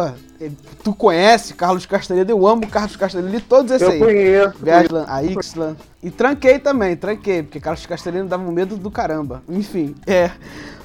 [0.83, 2.33] tu conhece Carlos Castaneda?
[2.33, 3.99] Eu amo Carlos Castaneda, li todos esses eu aí.
[3.99, 4.64] Conheço.
[4.64, 5.77] Viagem a Ixlan.
[6.03, 9.42] E tranquei também, tranquei, porque Carlos Castaneda dava um medo do caramba.
[9.47, 10.31] Enfim, é.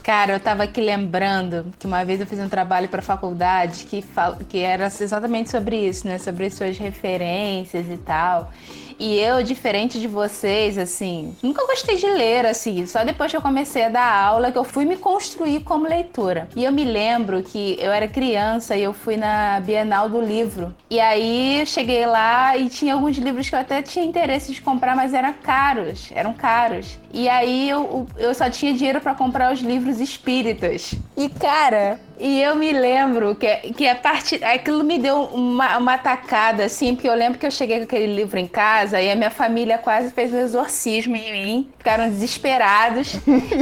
[0.04, 4.02] Cara, eu tava aqui lembrando que uma vez eu fiz um trabalho para faculdade que,
[4.02, 4.36] fal...
[4.50, 6.18] que era exatamente sobre isso, né?
[6.18, 8.52] Sobre suas referências e tal.
[9.00, 12.86] E eu, diferente de vocês, assim, nunca gostei de ler, assim.
[12.86, 16.50] Só depois que eu comecei a dar aula que eu fui me construir como leitora.
[16.56, 20.76] E eu me lembro que eu era criança e eu fui na Bienal do Livro.
[20.90, 24.96] E aí cheguei lá e tinha alguns livros que eu até tinha interesse de comprar,
[24.96, 26.10] mas eram caros.
[26.14, 27.00] Eram caros.
[27.14, 30.94] E aí eu, eu só tinha dinheiro para comprar os livros espíritas.
[31.16, 34.44] E, cara, e eu me lembro que, que a parte.
[34.44, 38.14] Aquilo me deu uma, uma tacada, assim, porque eu lembro que eu cheguei com aquele
[38.14, 41.70] livro em casa e a minha família quase fez um exorcismo em mim.
[41.78, 43.14] Ficaram desesperados.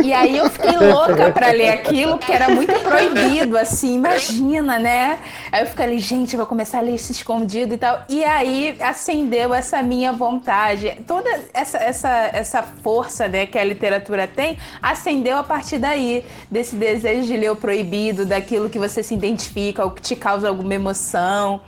[0.03, 5.19] e aí eu fiquei louca para ler aquilo, porque era muito proibido, assim, imagina, né?
[5.51, 8.03] Aí eu fiquei ali, gente, eu vou começar a ler isso escondido e tal.
[8.09, 10.97] E aí acendeu essa minha vontade.
[11.05, 16.75] Toda essa, essa, essa força né, que a literatura tem acendeu a partir daí, desse
[16.75, 20.47] desejo de ler o proibido, da aquilo que você se identifica, ou que te causa
[20.47, 21.59] alguma emoção.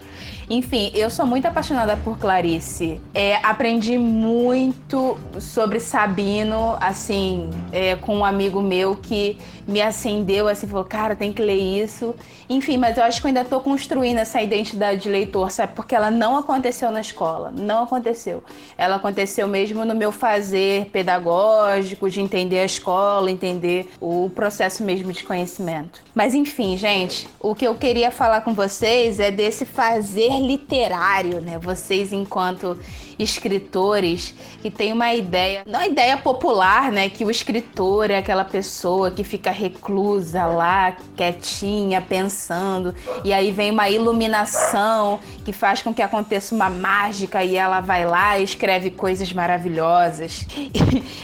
[0.49, 2.99] Enfim, eu sou muito apaixonada por Clarice.
[3.13, 9.37] É, aprendi muito sobre Sabino, assim, é, com um amigo meu que
[9.69, 12.15] me acendeu, assim, falou, cara, tem que ler isso.
[12.49, 15.73] Enfim, mas eu acho que eu ainda estou construindo essa identidade de leitor, sabe?
[15.75, 18.43] Porque ela não aconteceu na escola, não aconteceu.
[18.77, 25.13] Ela aconteceu mesmo no meu fazer pedagógico, de entender a escola, entender o processo mesmo
[25.13, 26.01] de conhecimento.
[26.15, 31.59] Mas enfim, gente, o que eu queria falar com vocês é desse fazer literário, né?
[31.59, 32.77] Vocês enquanto
[33.19, 39.11] escritores que tem uma ideia, não ideia popular, né, que o escritor é aquela pessoa
[39.11, 46.01] que fica reclusa lá, quietinha, pensando, e aí vem uma iluminação que faz com que
[46.01, 50.45] aconteça uma mágica e ela vai lá e escreve coisas maravilhosas.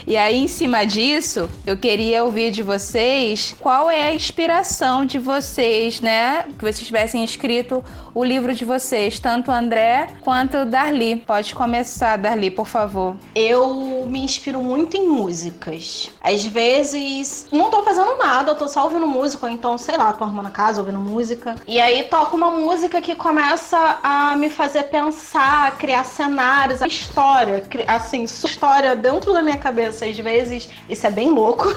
[0.06, 5.18] E, aí em cima disso, eu queria ouvir de vocês qual é a inspiração de
[5.18, 10.64] vocês, né, que vocês tivessem escrito o livro de vocês, tanto o André quanto o
[10.64, 11.16] Darli.
[11.16, 11.85] Pode começar,
[12.18, 13.16] Darli, por favor.
[13.34, 16.10] Eu me inspiro muito em músicas.
[16.22, 20.12] Às vezes, não tô fazendo nada, eu tô só ouvindo música, ou então, sei lá,
[20.12, 21.56] tô arrumando a casa, ouvindo música.
[21.66, 27.64] E aí toco uma música que começa a me fazer pensar, criar cenários, a história,
[27.86, 30.06] assim, história dentro da minha cabeça.
[30.06, 31.68] Às vezes, isso é bem louco.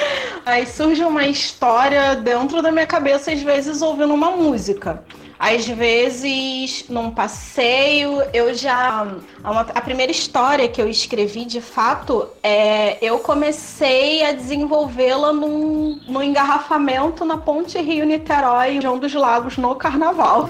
[0.44, 5.02] aí surge uma história dentro da minha cabeça, às vezes ouvindo uma música.
[5.38, 9.06] Às vezes, num passeio, eu já.
[9.44, 16.22] A, primeira história que eu escrevi, de fato, é, eu comecei a desenvolvê-la num, num
[16.22, 20.48] engarrafamento na Ponte Rio-Niterói, de um dos lagos, no carnaval.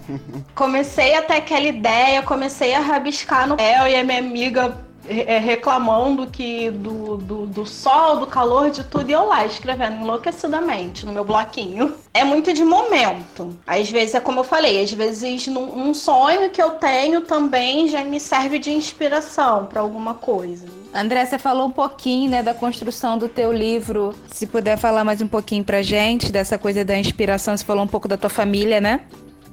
[0.54, 6.26] comecei até aquela ideia, comecei a rabiscar no papel e a minha amiga é, reclamando
[6.26, 11.12] que do, do, do, sol, do calor, de tudo, e eu lá escrevendo enlouquecidamente no
[11.12, 11.94] meu bloquinho.
[12.14, 13.56] É muito de momento.
[13.66, 17.88] Às vezes é como eu falei, às vezes num, um sonho que eu tenho também
[17.88, 20.66] já me serve de inspiração para alguma coisa.
[20.94, 24.14] André, você falou um pouquinho, né, da construção do teu livro.
[24.28, 27.88] Se puder falar mais um pouquinho pra gente dessa coisa da inspiração, você falou um
[27.88, 29.00] pouco da tua família, né?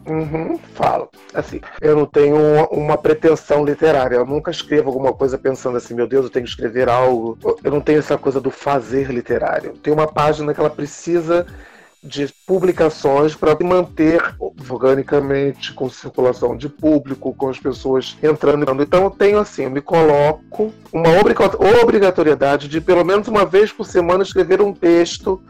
[0.10, 1.08] Uhum, falo.
[1.34, 4.16] Assim, eu não tenho uma, uma, pretensão literária.
[4.16, 7.38] Eu nunca escrevo alguma coisa pensando assim, meu Deus, eu tenho que escrever algo.
[7.64, 9.74] Eu não tenho essa coisa do fazer literário.
[9.84, 11.46] Tem uma página que ela precisa
[12.02, 18.82] de publicações para manter organicamente com circulação de público, com as pessoas entrando.
[18.82, 21.10] Então eu tenho assim, eu me coloco uma
[21.84, 25.42] obrigatoriedade de pelo menos uma vez por semana escrever um texto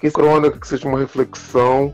[0.00, 1.92] que crônica, que seja uma reflexão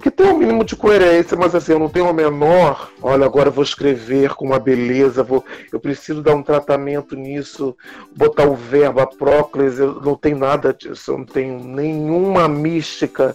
[0.00, 2.90] que tem um mínimo de coerência, mas assim, eu não tenho a menor.
[3.00, 7.76] Olha, agora eu vou escrever com uma beleza, vou, eu preciso dar um tratamento nisso,
[8.14, 13.34] botar o verbo, a próclise, eu não tenho nada disso, eu não tenho nenhuma mística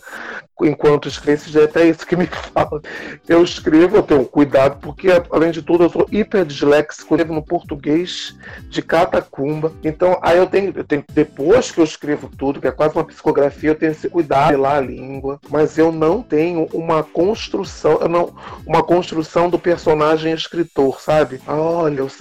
[0.61, 2.81] enquanto já é até isso que me fala.
[3.27, 7.43] Eu escrevo, eu tenho cuidado, porque além de tudo eu sou hiper disléxico, escrevo no
[7.43, 8.35] português
[8.69, 9.71] de catacumba.
[9.83, 13.03] Então, aí eu tenho, eu tenho, depois que eu escrevo tudo, que é quase uma
[13.03, 18.09] psicografia, eu tenho esse cuidado lá a língua, mas eu não tenho uma construção, eu
[18.09, 18.33] não,
[18.65, 21.39] uma construção do personagem escritor, sabe?
[21.47, 22.11] Olha, eu,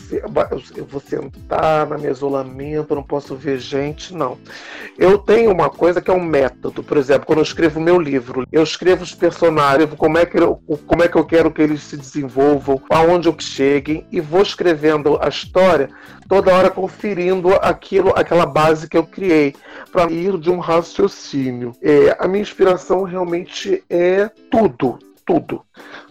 [0.76, 4.38] eu vou sentar na meu isolamento, eu não posso ver gente, não.
[4.98, 8.27] Eu tenho uma coisa que é um método, por exemplo, quando eu escrevo meu livro,
[8.32, 8.48] livro.
[8.52, 11.82] Eu escrevo os personagens, como é que eu, como é que eu quero que eles
[11.82, 15.88] se desenvolvam, aonde eu cheguem e vou escrevendo a história
[16.28, 19.54] toda hora conferindo aquilo, aquela base que eu criei
[19.90, 21.72] para ir de um raciocínio.
[21.82, 25.62] É, a minha inspiração realmente é tudo, tudo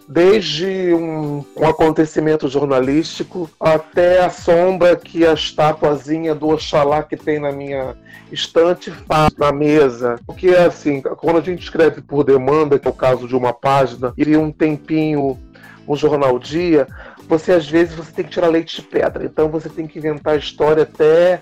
[0.08, 7.38] desde um, um, acontecimento jornalístico até a sombra que a estatuazinha do Oxalá que tem
[7.38, 7.94] na minha
[8.32, 10.18] estante faz na mesa.
[10.26, 14.14] Porque assim, quando a gente escreve por demanda, que é o caso de uma página,
[14.16, 15.38] e um tempinho
[15.86, 16.86] um jornal dia,
[17.26, 19.24] você às vezes você tem que tirar leite de pedra.
[19.24, 21.38] Então você tem que inventar a história até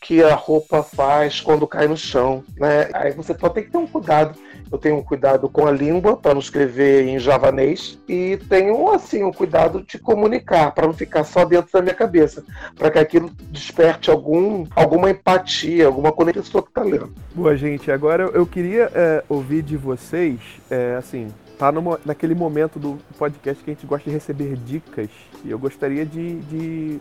[0.00, 2.88] que a roupa faz quando cai no chão, né?
[2.94, 4.38] Aí você pode ter que ter um cuidado
[4.70, 9.22] eu tenho um cuidado com a língua para não escrever em javanês e tenho assim
[9.22, 12.44] um cuidado de comunicar para não ficar só dentro da minha cabeça,
[12.76, 17.12] para que aquilo desperte algum alguma empatia, alguma conexão que está lendo.
[17.34, 20.38] Boa gente, agora eu queria é, ouvir de vocês,
[20.70, 21.28] é, assim,
[21.58, 25.08] tá no, naquele momento do podcast que a gente gosta de receber dicas
[25.44, 27.00] e eu gostaria de, de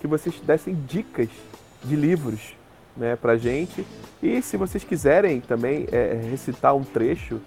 [0.00, 1.28] que vocês dessem dicas
[1.84, 2.54] de livros
[2.96, 3.84] né, pra gente.
[4.22, 7.40] E se vocês quiserem também é, recitar um trecho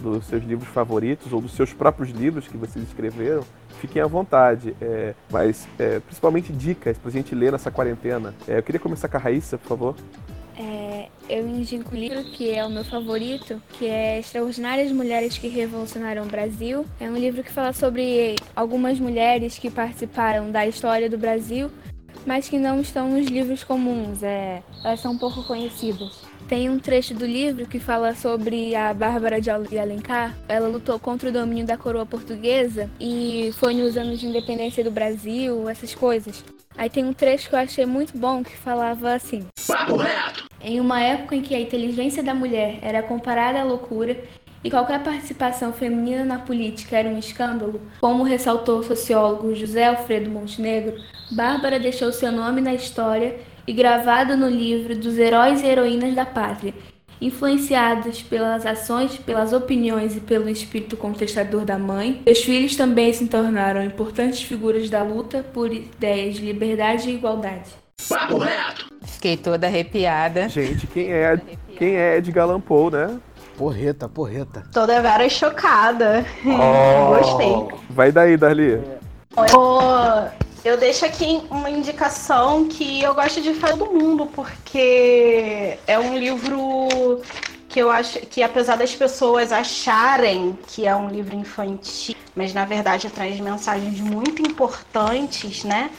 [0.00, 3.44] dos seus livros favoritos ou dos seus próprios livros que vocês escreveram,
[3.80, 4.74] fiquem à vontade.
[4.80, 8.34] É, mas é, principalmente dicas pra gente ler nessa quarentena.
[8.48, 9.96] É, eu queria começar com a Raíssa, por favor.
[10.58, 15.48] É, eu indico um livro que é o meu favorito, que é Extraordinárias Mulheres que
[15.48, 16.84] Revolucionaram o Brasil.
[16.98, 21.70] É um livro que fala sobre algumas mulheres que participaram da história do Brasil
[22.26, 26.20] mas que não estão nos livros comuns, é, elas são pouco conhecidas.
[26.48, 30.36] Tem um trecho do livro que fala sobre a Bárbara de Alencar.
[30.48, 34.90] Ela lutou contra o domínio da coroa portuguesa e foi nos anos de independência do
[34.90, 36.44] Brasil, essas coisas.
[36.76, 40.48] Aí tem um trecho que eu achei muito bom que falava assim: Papo reto!
[40.62, 44.16] Em uma época em que a inteligência da mulher era comparada à loucura
[44.62, 50.30] e qualquer participação feminina na política era um escândalo, como ressaltou o sociólogo José Alfredo
[50.30, 50.94] Montenegro,
[51.30, 56.26] Bárbara deixou seu nome na história e gravado no livro dos heróis e heroínas da
[56.26, 56.74] pátria,
[57.20, 62.20] influenciados pelas ações, pelas opiniões e pelo espírito contestador da mãe.
[62.24, 67.70] Seus filhos também se tornaram importantes figuras da luta por ideias de liberdade e igualdade.
[68.08, 68.90] Papo reto.
[69.04, 70.48] Fiquei toda arrepiada.
[70.48, 71.38] Gente, quem é,
[71.76, 73.20] quem é Edgar Allan Poe, né?
[73.60, 74.64] Porreta, porreta.
[74.72, 76.24] Toda vera chocada.
[76.46, 77.12] Oh.
[77.20, 77.78] Gostei.
[77.90, 78.82] Vai daí, Darli.
[79.36, 80.30] Ô,
[80.64, 86.16] Eu deixo aqui uma indicação que eu gosto de falar do mundo, porque é um
[86.16, 87.20] livro
[87.68, 92.64] que eu acho que apesar das pessoas acharem que é um livro infantil, mas na
[92.64, 95.90] verdade traz mensagens muito importantes, né?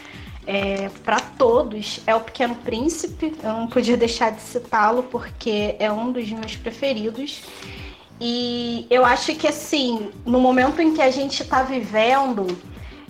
[0.47, 3.33] É, para todos é o Pequeno Príncipe.
[3.43, 7.43] Eu não podia deixar de citá-lo porque é um dos meus preferidos.
[8.19, 12.55] E eu acho que assim, no momento em que a gente está vivendo,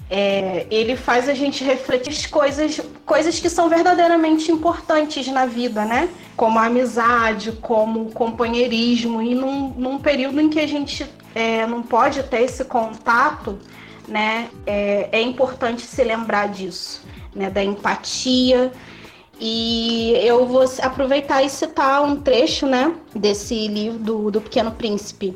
[0.10, 6.10] é, ele faz a gente refletir coisas, coisas que são verdadeiramente importantes na vida, né?
[6.36, 11.66] Como a amizade, como o companheirismo, e num, num período em que a gente é,
[11.66, 13.58] não pode ter esse contato,
[14.06, 14.50] né?
[14.66, 17.02] É, é importante se lembrar disso,
[17.34, 17.50] né?
[17.50, 18.72] Da empatia.
[19.40, 22.96] E eu vou aproveitar e citar um trecho, né?
[23.16, 25.36] Desse livro do, do Pequeno Príncipe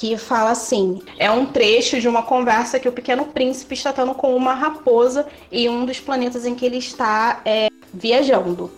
[0.00, 4.14] que fala assim: é um trecho de uma conversa que o pequeno príncipe está tendo
[4.14, 8.70] com uma raposa em um dos planetas em que ele está é, viajando.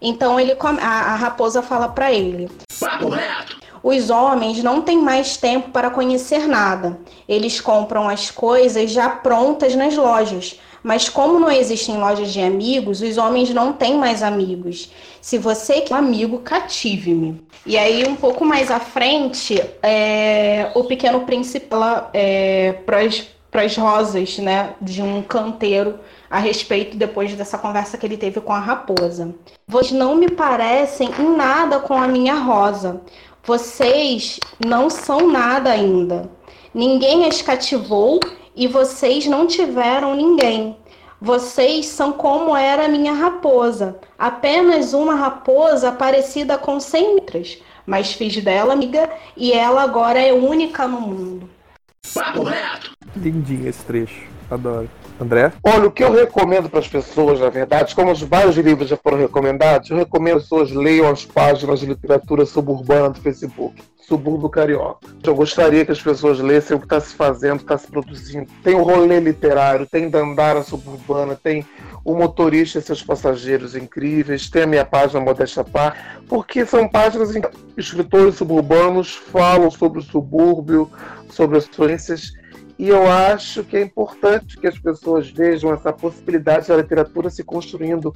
[0.00, 3.58] Então ele a, a raposa fala para ele: Papo reto.
[3.82, 6.98] os homens não têm mais tempo para conhecer nada.
[7.28, 10.58] Eles compram as coisas já prontas nas lojas.
[10.86, 14.88] Mas como não existem lojas de amigos, os homens não têm mais amigos.
[15.20, 17.44] Se você quer um amigo, cative-me.
[17.66, 21.66] E aí, um pouco mais à frente, é, o pequeno príncipe
[22.12, 23.00] é, para
[23.64, 25.98] as rosas né, de um canteiro
[26.30, 29.34] a respeito depois dessa conversa que ele teve com a raposa.
[29.66, 33.00] Vocês não me parecem em nada com a minha rosa.
[33.42, 36.30] Vocês não são nada ainda.
[36.72, 38.20] Ninguém as cativou
[38.56, 40.76] e vocês não tiveram ninguém.
[41.20, 47.18] Vocês são como era a minha raposa, apenas uma raposa parecida com cem
[47.86, 51.48] mas fiz dela amiga e ela agora é única no mundo.
[52.12, 52.96] Papo reto.
[53.16, 54.26] Lindinho esse trecho.
[54.50, 54.88] Adoro.
[55.20, 55.52] André?
[55.62, 58.96] Olha, o que eu recomendo para as pessoas, na verdade, como os vários livros já
[58.96, 63.82] foram recomendados, eu recomendo que as pessoas leiam as páginas de literatura suburbana do Facebook.
[64.06, 65.08] Subúrbio Carioca.
[65.24, 68.46] Eu gostaria que as pessoas lessem o que está se fazendo, está se produzindo.
[68.62, 71.66] Tem o rolê literário, tem Dandara Suburbana, tem
[72.04, 77.34] o motorista e seus passageiros incríveis, tem a minha página Modesta Par, porque são páginas
[77.34, 80.88] em que escritores suburbanos falam sobre o subúrbio,
[81.28, 82.32] sobre as doenças
[82.78, 87.42] e eu acho que é importante que as pessoas vejam essa possibilidade da literatura se
[87.42, 88.12] construindo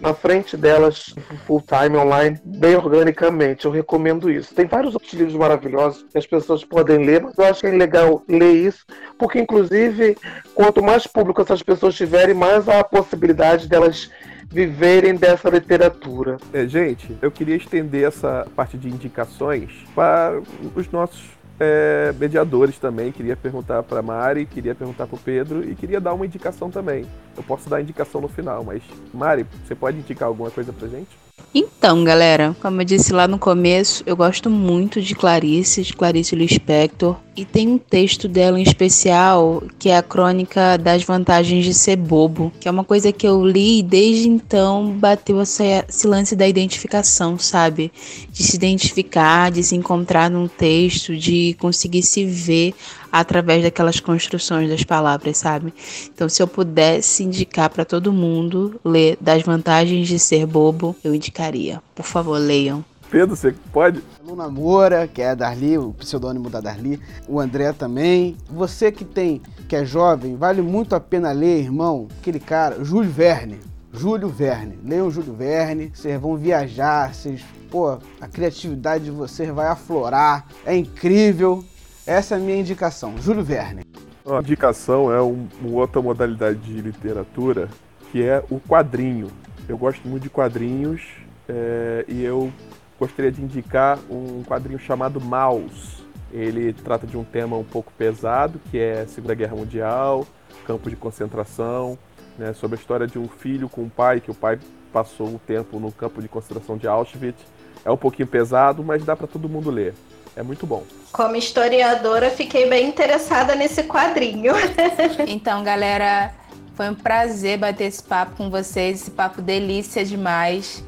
[0.00, 1.14] na frente delas,
[1.46, 3.66] full time online, bem organicamente.
[3.66, 4.54] Eu recomendo isso.
[4.54, 7.70] Tem vários outros livros maravilhosos que as pessoas podem ler, mas eu acho que é
[7.70, 8.86] legal ler isso,
[9.18, 10.16] porque inclusive
[10.54, 14.10] quanto mais público essas pessoas tiverem, mais há a possibilidade delas
[14.50, 16.38] viverem dessa literatura.
[16.52, 20.40] É, gente, eu queria estender essa parte de indicações para
[20.74, 23.12] os nossos é, mediadores também.
[23.12, 27.06] Queria perguntar para Mari, queria perguntar para o Pedro e queria dar uma indicação também.
[27.36, 28.82] Eu posso dar indicação no final, mas
[29.12, 31.27] Mari, você pode indicar alguma coisa para gente?
[31.54, 36.36] Então, galera, como eu disse lá no começo, eu gosto muito de Clarice, de Clarice
[36.36, 41.72] Lispector, e tem um texto dela em especial que é a crônica das vantagens de
[41.72, 46.36] ser bobo, que é uma coisa que eu li e desde então bateu esse lance
[46.36, 47.92] da identificação, sabe?
[48.30, 52.74] De se identificar, de se encontrar num texto, de conseguir se ver
[53.12, 55.72] através daquelas construções das palavras, sabe?
[56.12, 61.14] Então, se eu pudesse indicar para todo mundo ler Das Vantagens de Ser Bobo, eu
[61.14, 61.82] indicaria.
[61.94, 62.84] Por favor, leiam.
[63.10, 64.02] Pedro, você pode?
[64.22, 68.36] Luna Moura, que é a Darli, o pseudônimo da Darli, o André também.
[68.50, 73.10] Você que tem, que é jovem, vale muito a pena ler, irmão, aquele cara, Júlio
[73.10, 73.58] Verne.
[73.92, 74.78] Júlio Verne.
[74.84, 80.46] Leiam Júlio Verne, vocês vão viajar, vocês, pô, a criatividade de vocês vai aflorar.
[80.66, 81.64] É incrível.
[82.08, 83.82] Essa é a minha indicação, Júlio Verne.
[84.24, 87.68] A indicação é um, uma outra modalidade de literatura
[88.10, 89.28] que é o quadrinho.
[89.68, 91.02] Eu gosto muito de quadrinhos
[91.46, 92.50] é, e eu
[92.98, 96.02] gostaria de indicar um quadrinho chamado Maus.
[96.32, 100.26] Ele trata de um tema um pouco pesado, que é a Segunda Guerra Mundial,
[100.66, 101.98] campo de concentração,
[102.38, 104.58] né, sobre a história de um filho com um pai, que o pai
[104.90, 107.44] passou um tempo no campo de concentração de Auschwitz
[107.84, 109.92] É um pouquinho pesado, mas dá para todo mundo ler.
[110.38, 110.84] É muito bom.
[111.10, 114.54] Como historiadora, fiquei bem interessada nesse quadrinho.
[115.26, 116.32] Então, galera,
[116.76, 120.84] foi um prazer bater esse papo com vocês, esse papo delícia demais.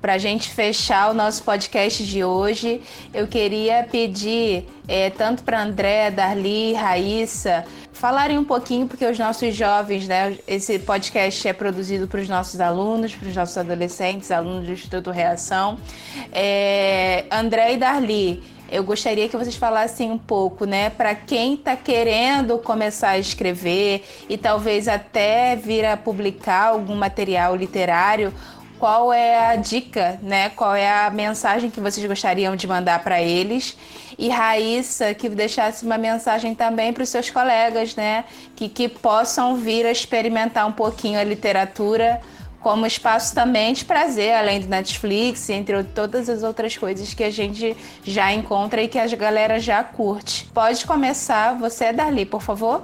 [0.00, 2.80] Para a gente fechar o nosso podcast de hoje,
[3.12, 9.52] eu queria pedir é, tanto para André, Darli, Raíssa, falarem um pouquinho, porque os nossos
[9.54, 10.38] jovens, né?
[10.46, 15.10] Esse podcast é produzido para os nossos alunos, para os nossos adolescentes, alunos do Instituto
[15.10, 15.76] Reação.
[16.32, 18.42] É, André e Darli,
[18.72, 24.02] eu gostaria que vocês falassem um pouco, né, para quem está querendo começar a escrever
[24.28, 28.32] e talvez até vir a publicar algum material literário,
[28.78, 30.48] qual é a dica, né?
[30.48, 33.76] Qual é a mensagem que vocês gostariam de mandar para eles?
[34.18, 38.24] E Raíssa, que deixasse uma mensagem também para os seus colegas, né?
[38.56, 42.20] Que, que possam vir a experimentar um pouquinho a literatura
[42.62, 47.30] como espaço também de prazer, além do Netflix, entre todas as outras coisas que a
[47.30, 50.48] gente já encontra e que a galera já curte.
[50.54, 52.82] Pode começar, você, Darli, por favor.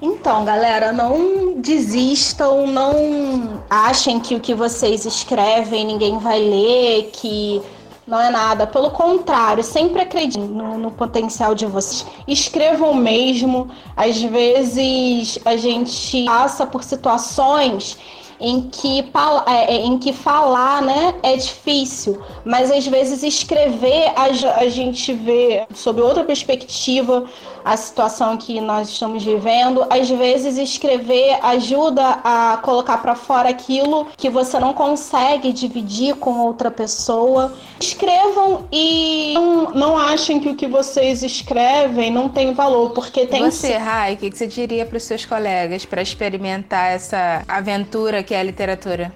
[0.00, 7.60] Então, galera, não desistam, não achem que o que vocês escrevem ninguém vai ler, que
[8.06, 8.64] não é nada.
[8.64, 12.06] Pelo contrário, sempre acreditem no, no, potencial de vocês.
[12.28, 13.70] Escrevam mesmo.
[13.96, 17.98] Às vezes a gente passa por situações
[18.40, 19.04] em que,
[19.46, 25.12] é, é, em que falar né, é difícil, mas às vezes escrever a, a gente
[25.12, 27.24] vê sob outra perspectiva
[27.68, 29.84] a situação que nós estamos vivendo.
[29.90, 36.40] Às vezes escrever ajuda a colocar para fora aquilo que você não consegue dividir com
[36.40, 37.54] outra pessoa.
[37.78, 43.44] Escrevam e não, não achem que o que vocês escrevem não tem valor, porque tem.
[43.44, 48.34] Você, Rai, o que você diria para os seus colegas para experimentar essa aventura que
[48.34, 49.12] é a literatura?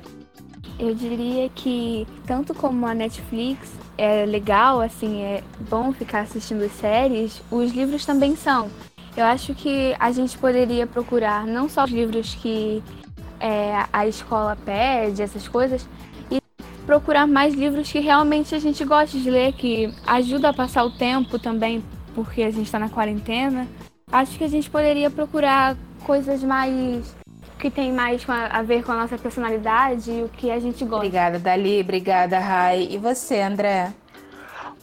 [0.83, 7.41] Eu diria que tanto como a Netflix é legal, assim, é bom ficar assistindo séries,
[7.53, 8.69] os livros também são.
[9.17, 12.83] Eu acho que a gente poderia procurar não só os livros que
[13.39, 15.89] é, a escola pede, essas coisas,
[16.29, 16.41] e
[16.85, 20.91] procurar mais livros que realmente a gente gosta de ler, que ajuda a passar o
[20.91, 21.81] tempo também,
[22.13, 23.69] porque a gente está na quarentena.
[24.11, 27.15] Acho que a gente poderia procurar coisas mais
[27.63, 30.97] que tem mais a, ver com a nossa personalidade e o que a gente gosta.
[30.97, 31.81] Obrigada, Dali.
[31.81, 32.89] Obrigada, Rai.
[32.91, 33.93] E você, André?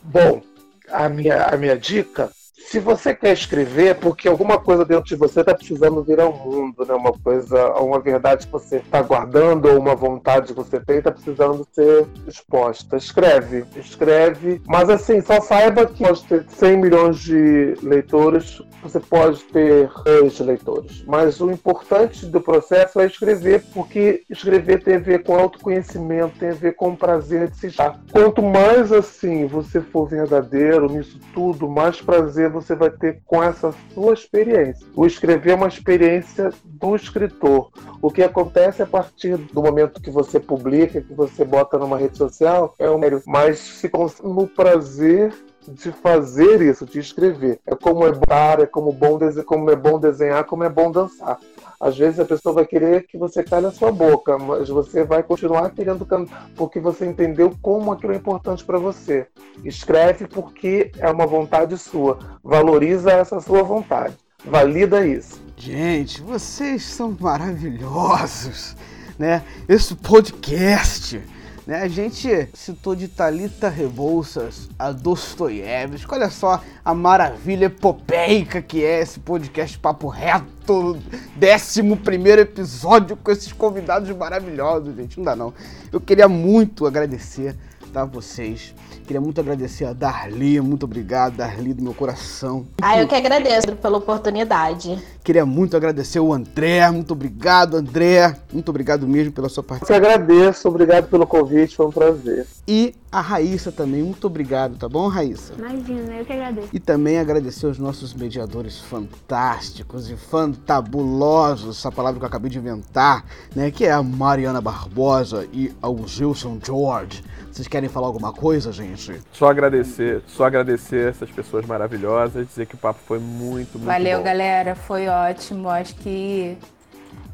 [0.02, 0.42] Bom,
[0.90, 2.32] a minha, a minha dica
[2.70, 6.32] se você quer escrever, é porque alguma coisa dentro de você está precisando vir ao
[6.32, 6.94] mundo, né?
[6.94, 11.12] Uma coisa, uma verdade que você está guardando ou uma vontade que você tem está
[11.12, 12.96] precisando ser exposta.
[12.96, 14.62] Escreve, escreve.
[14.68, 20.40] Mas assim, só saiba que pode ter 100 milhões de leitores, você pode ter 10
[20.42, 21.04] leitores.
[21.08, 26.50] Mas o importante do processo é escrever, porque escrever tem a ver com autoconhecimento, tem
[26.50, 28.00] a ver com o prazer de se estar.
[28.12, 33.74] Quanto mais assim você for verdadeiro nisso tudo, mais prazer você vai ter com essa
[33.94, 34.86] sua experiência.
[34.96, 37.70] O escrever é uma experiência do escritor.
[38.02, 42.18] O que acontece a partir do momento que você publica, que você bota numa rede
[42.18, 43.90] social, é um mas se
[44.24, 45.34] no prazer
[45.68, 47.60] de fazer isso, de escrever.
[47.66, 51.38] É como é bom, é como, bom, como é bom desenhar, como é bom dançar.
[51.80, 55.24] Às vezes a pessoa vai querer que você cale a sua boca, mas você vai
[55.24, 59.28] continuar querendo cantar porque você entendeu como aquilo é importante para você.
[59.64, 62.20] Escreve porque é uma vontade sua.
[62.44, 64.18] Valoriza essa sua vontade.
[64.44, 65.42] Valida isso.
[65.56, 68.76] Gente, vocês são maravilhosos,
[69.18, 69.44] né?
[69.68, 71.22] Esse podcast
[71.70, 71.84] né?
[71.84, 76.12] A gente citou de Talita Rebouças a Dostoiévski.
[76.12, 80.98] Olha só a maravilha epopeica que é esse podcast Papo Reto.
[81.36, 85.18] Décimo primeiro episódio com esses convidados maravilhosos, gente.
[85.18, 85.54] Não dá não.
[85.94, 87.56] Eu queria muito agradecer
[87.94, 88.74] tá, vocês
[89.10, 92.68] Queria muito agradecer a Darli, muito obrigado, Darli, do meu coração.
[92.80, 95.04] Ah, eu que agradeço pela oportunidade.
[95.24, 98.36] Queria muito agradecer o André, muito obrigado, André.
[98.54, 99.96] Muito obrigado mesmo pela sua participação.
[99.96, 102.46] Eu que agradeço, obrigado pelo convite, foi um prazer.
[102.68, 105.54] E a Raíssa também, muito obrigado, tá bom, Raíssa?
[105.58, 106.70] Imagina, eu que agradeço.
[106.72, 112.60] E também agradecer aos nossos mediadores fantásticos e fantabulosos, essa palavra que eu acabei de
[112.60, 117.24] inventar, né, que é a Mariana Barbosa e o Gilson George.
[117.52, 119.20] Vocês querem falar alguma coisa, gente?
[119.34, 124.20] Só agradecer, só agradecer essas pessoas maravilhosas, dizer que o papo foi muito, muito Valeu,
[124.20, 124.24] bom.
[124.24, 125.68] galera, foi ótimo.
[125.68, 126.58] Acho que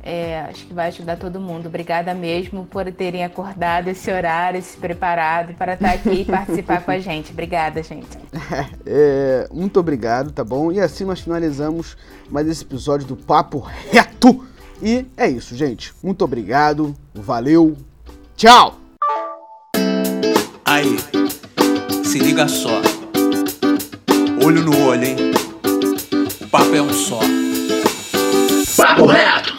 [0.04, 1.66] é, acho que vai ajudar todo mundo.
[1.66, 6.92] Obrigada mesmo por terem acordado esse horário, se preparado para estar aqui e participar com
[6.92, 7.32] a gente.
[7.32, 8.08] Obrigada, gente.
[8.88, 10.72] É, muito obrigado, tá bom?
[10.72, 11.98] E assim nós finalizamos
[12.30, 13.60] mais esse episódio do Papo
[13.92, 14.46] Reto.
[14.82, 15.92] E é isso, gente.
[16.04, 16.96] Muito obrigado.
[17.14, 17.76] Valeu.
[18.36, 18.78] Tchau!
[20.64, 20.98] Aí,
[22.04, 22.82] Se liga só.
[24.44, 25.16] Olho no olho, hein?
[26.42, 27.20] O papo é um só.
[28.78, 29.35] Papo reto.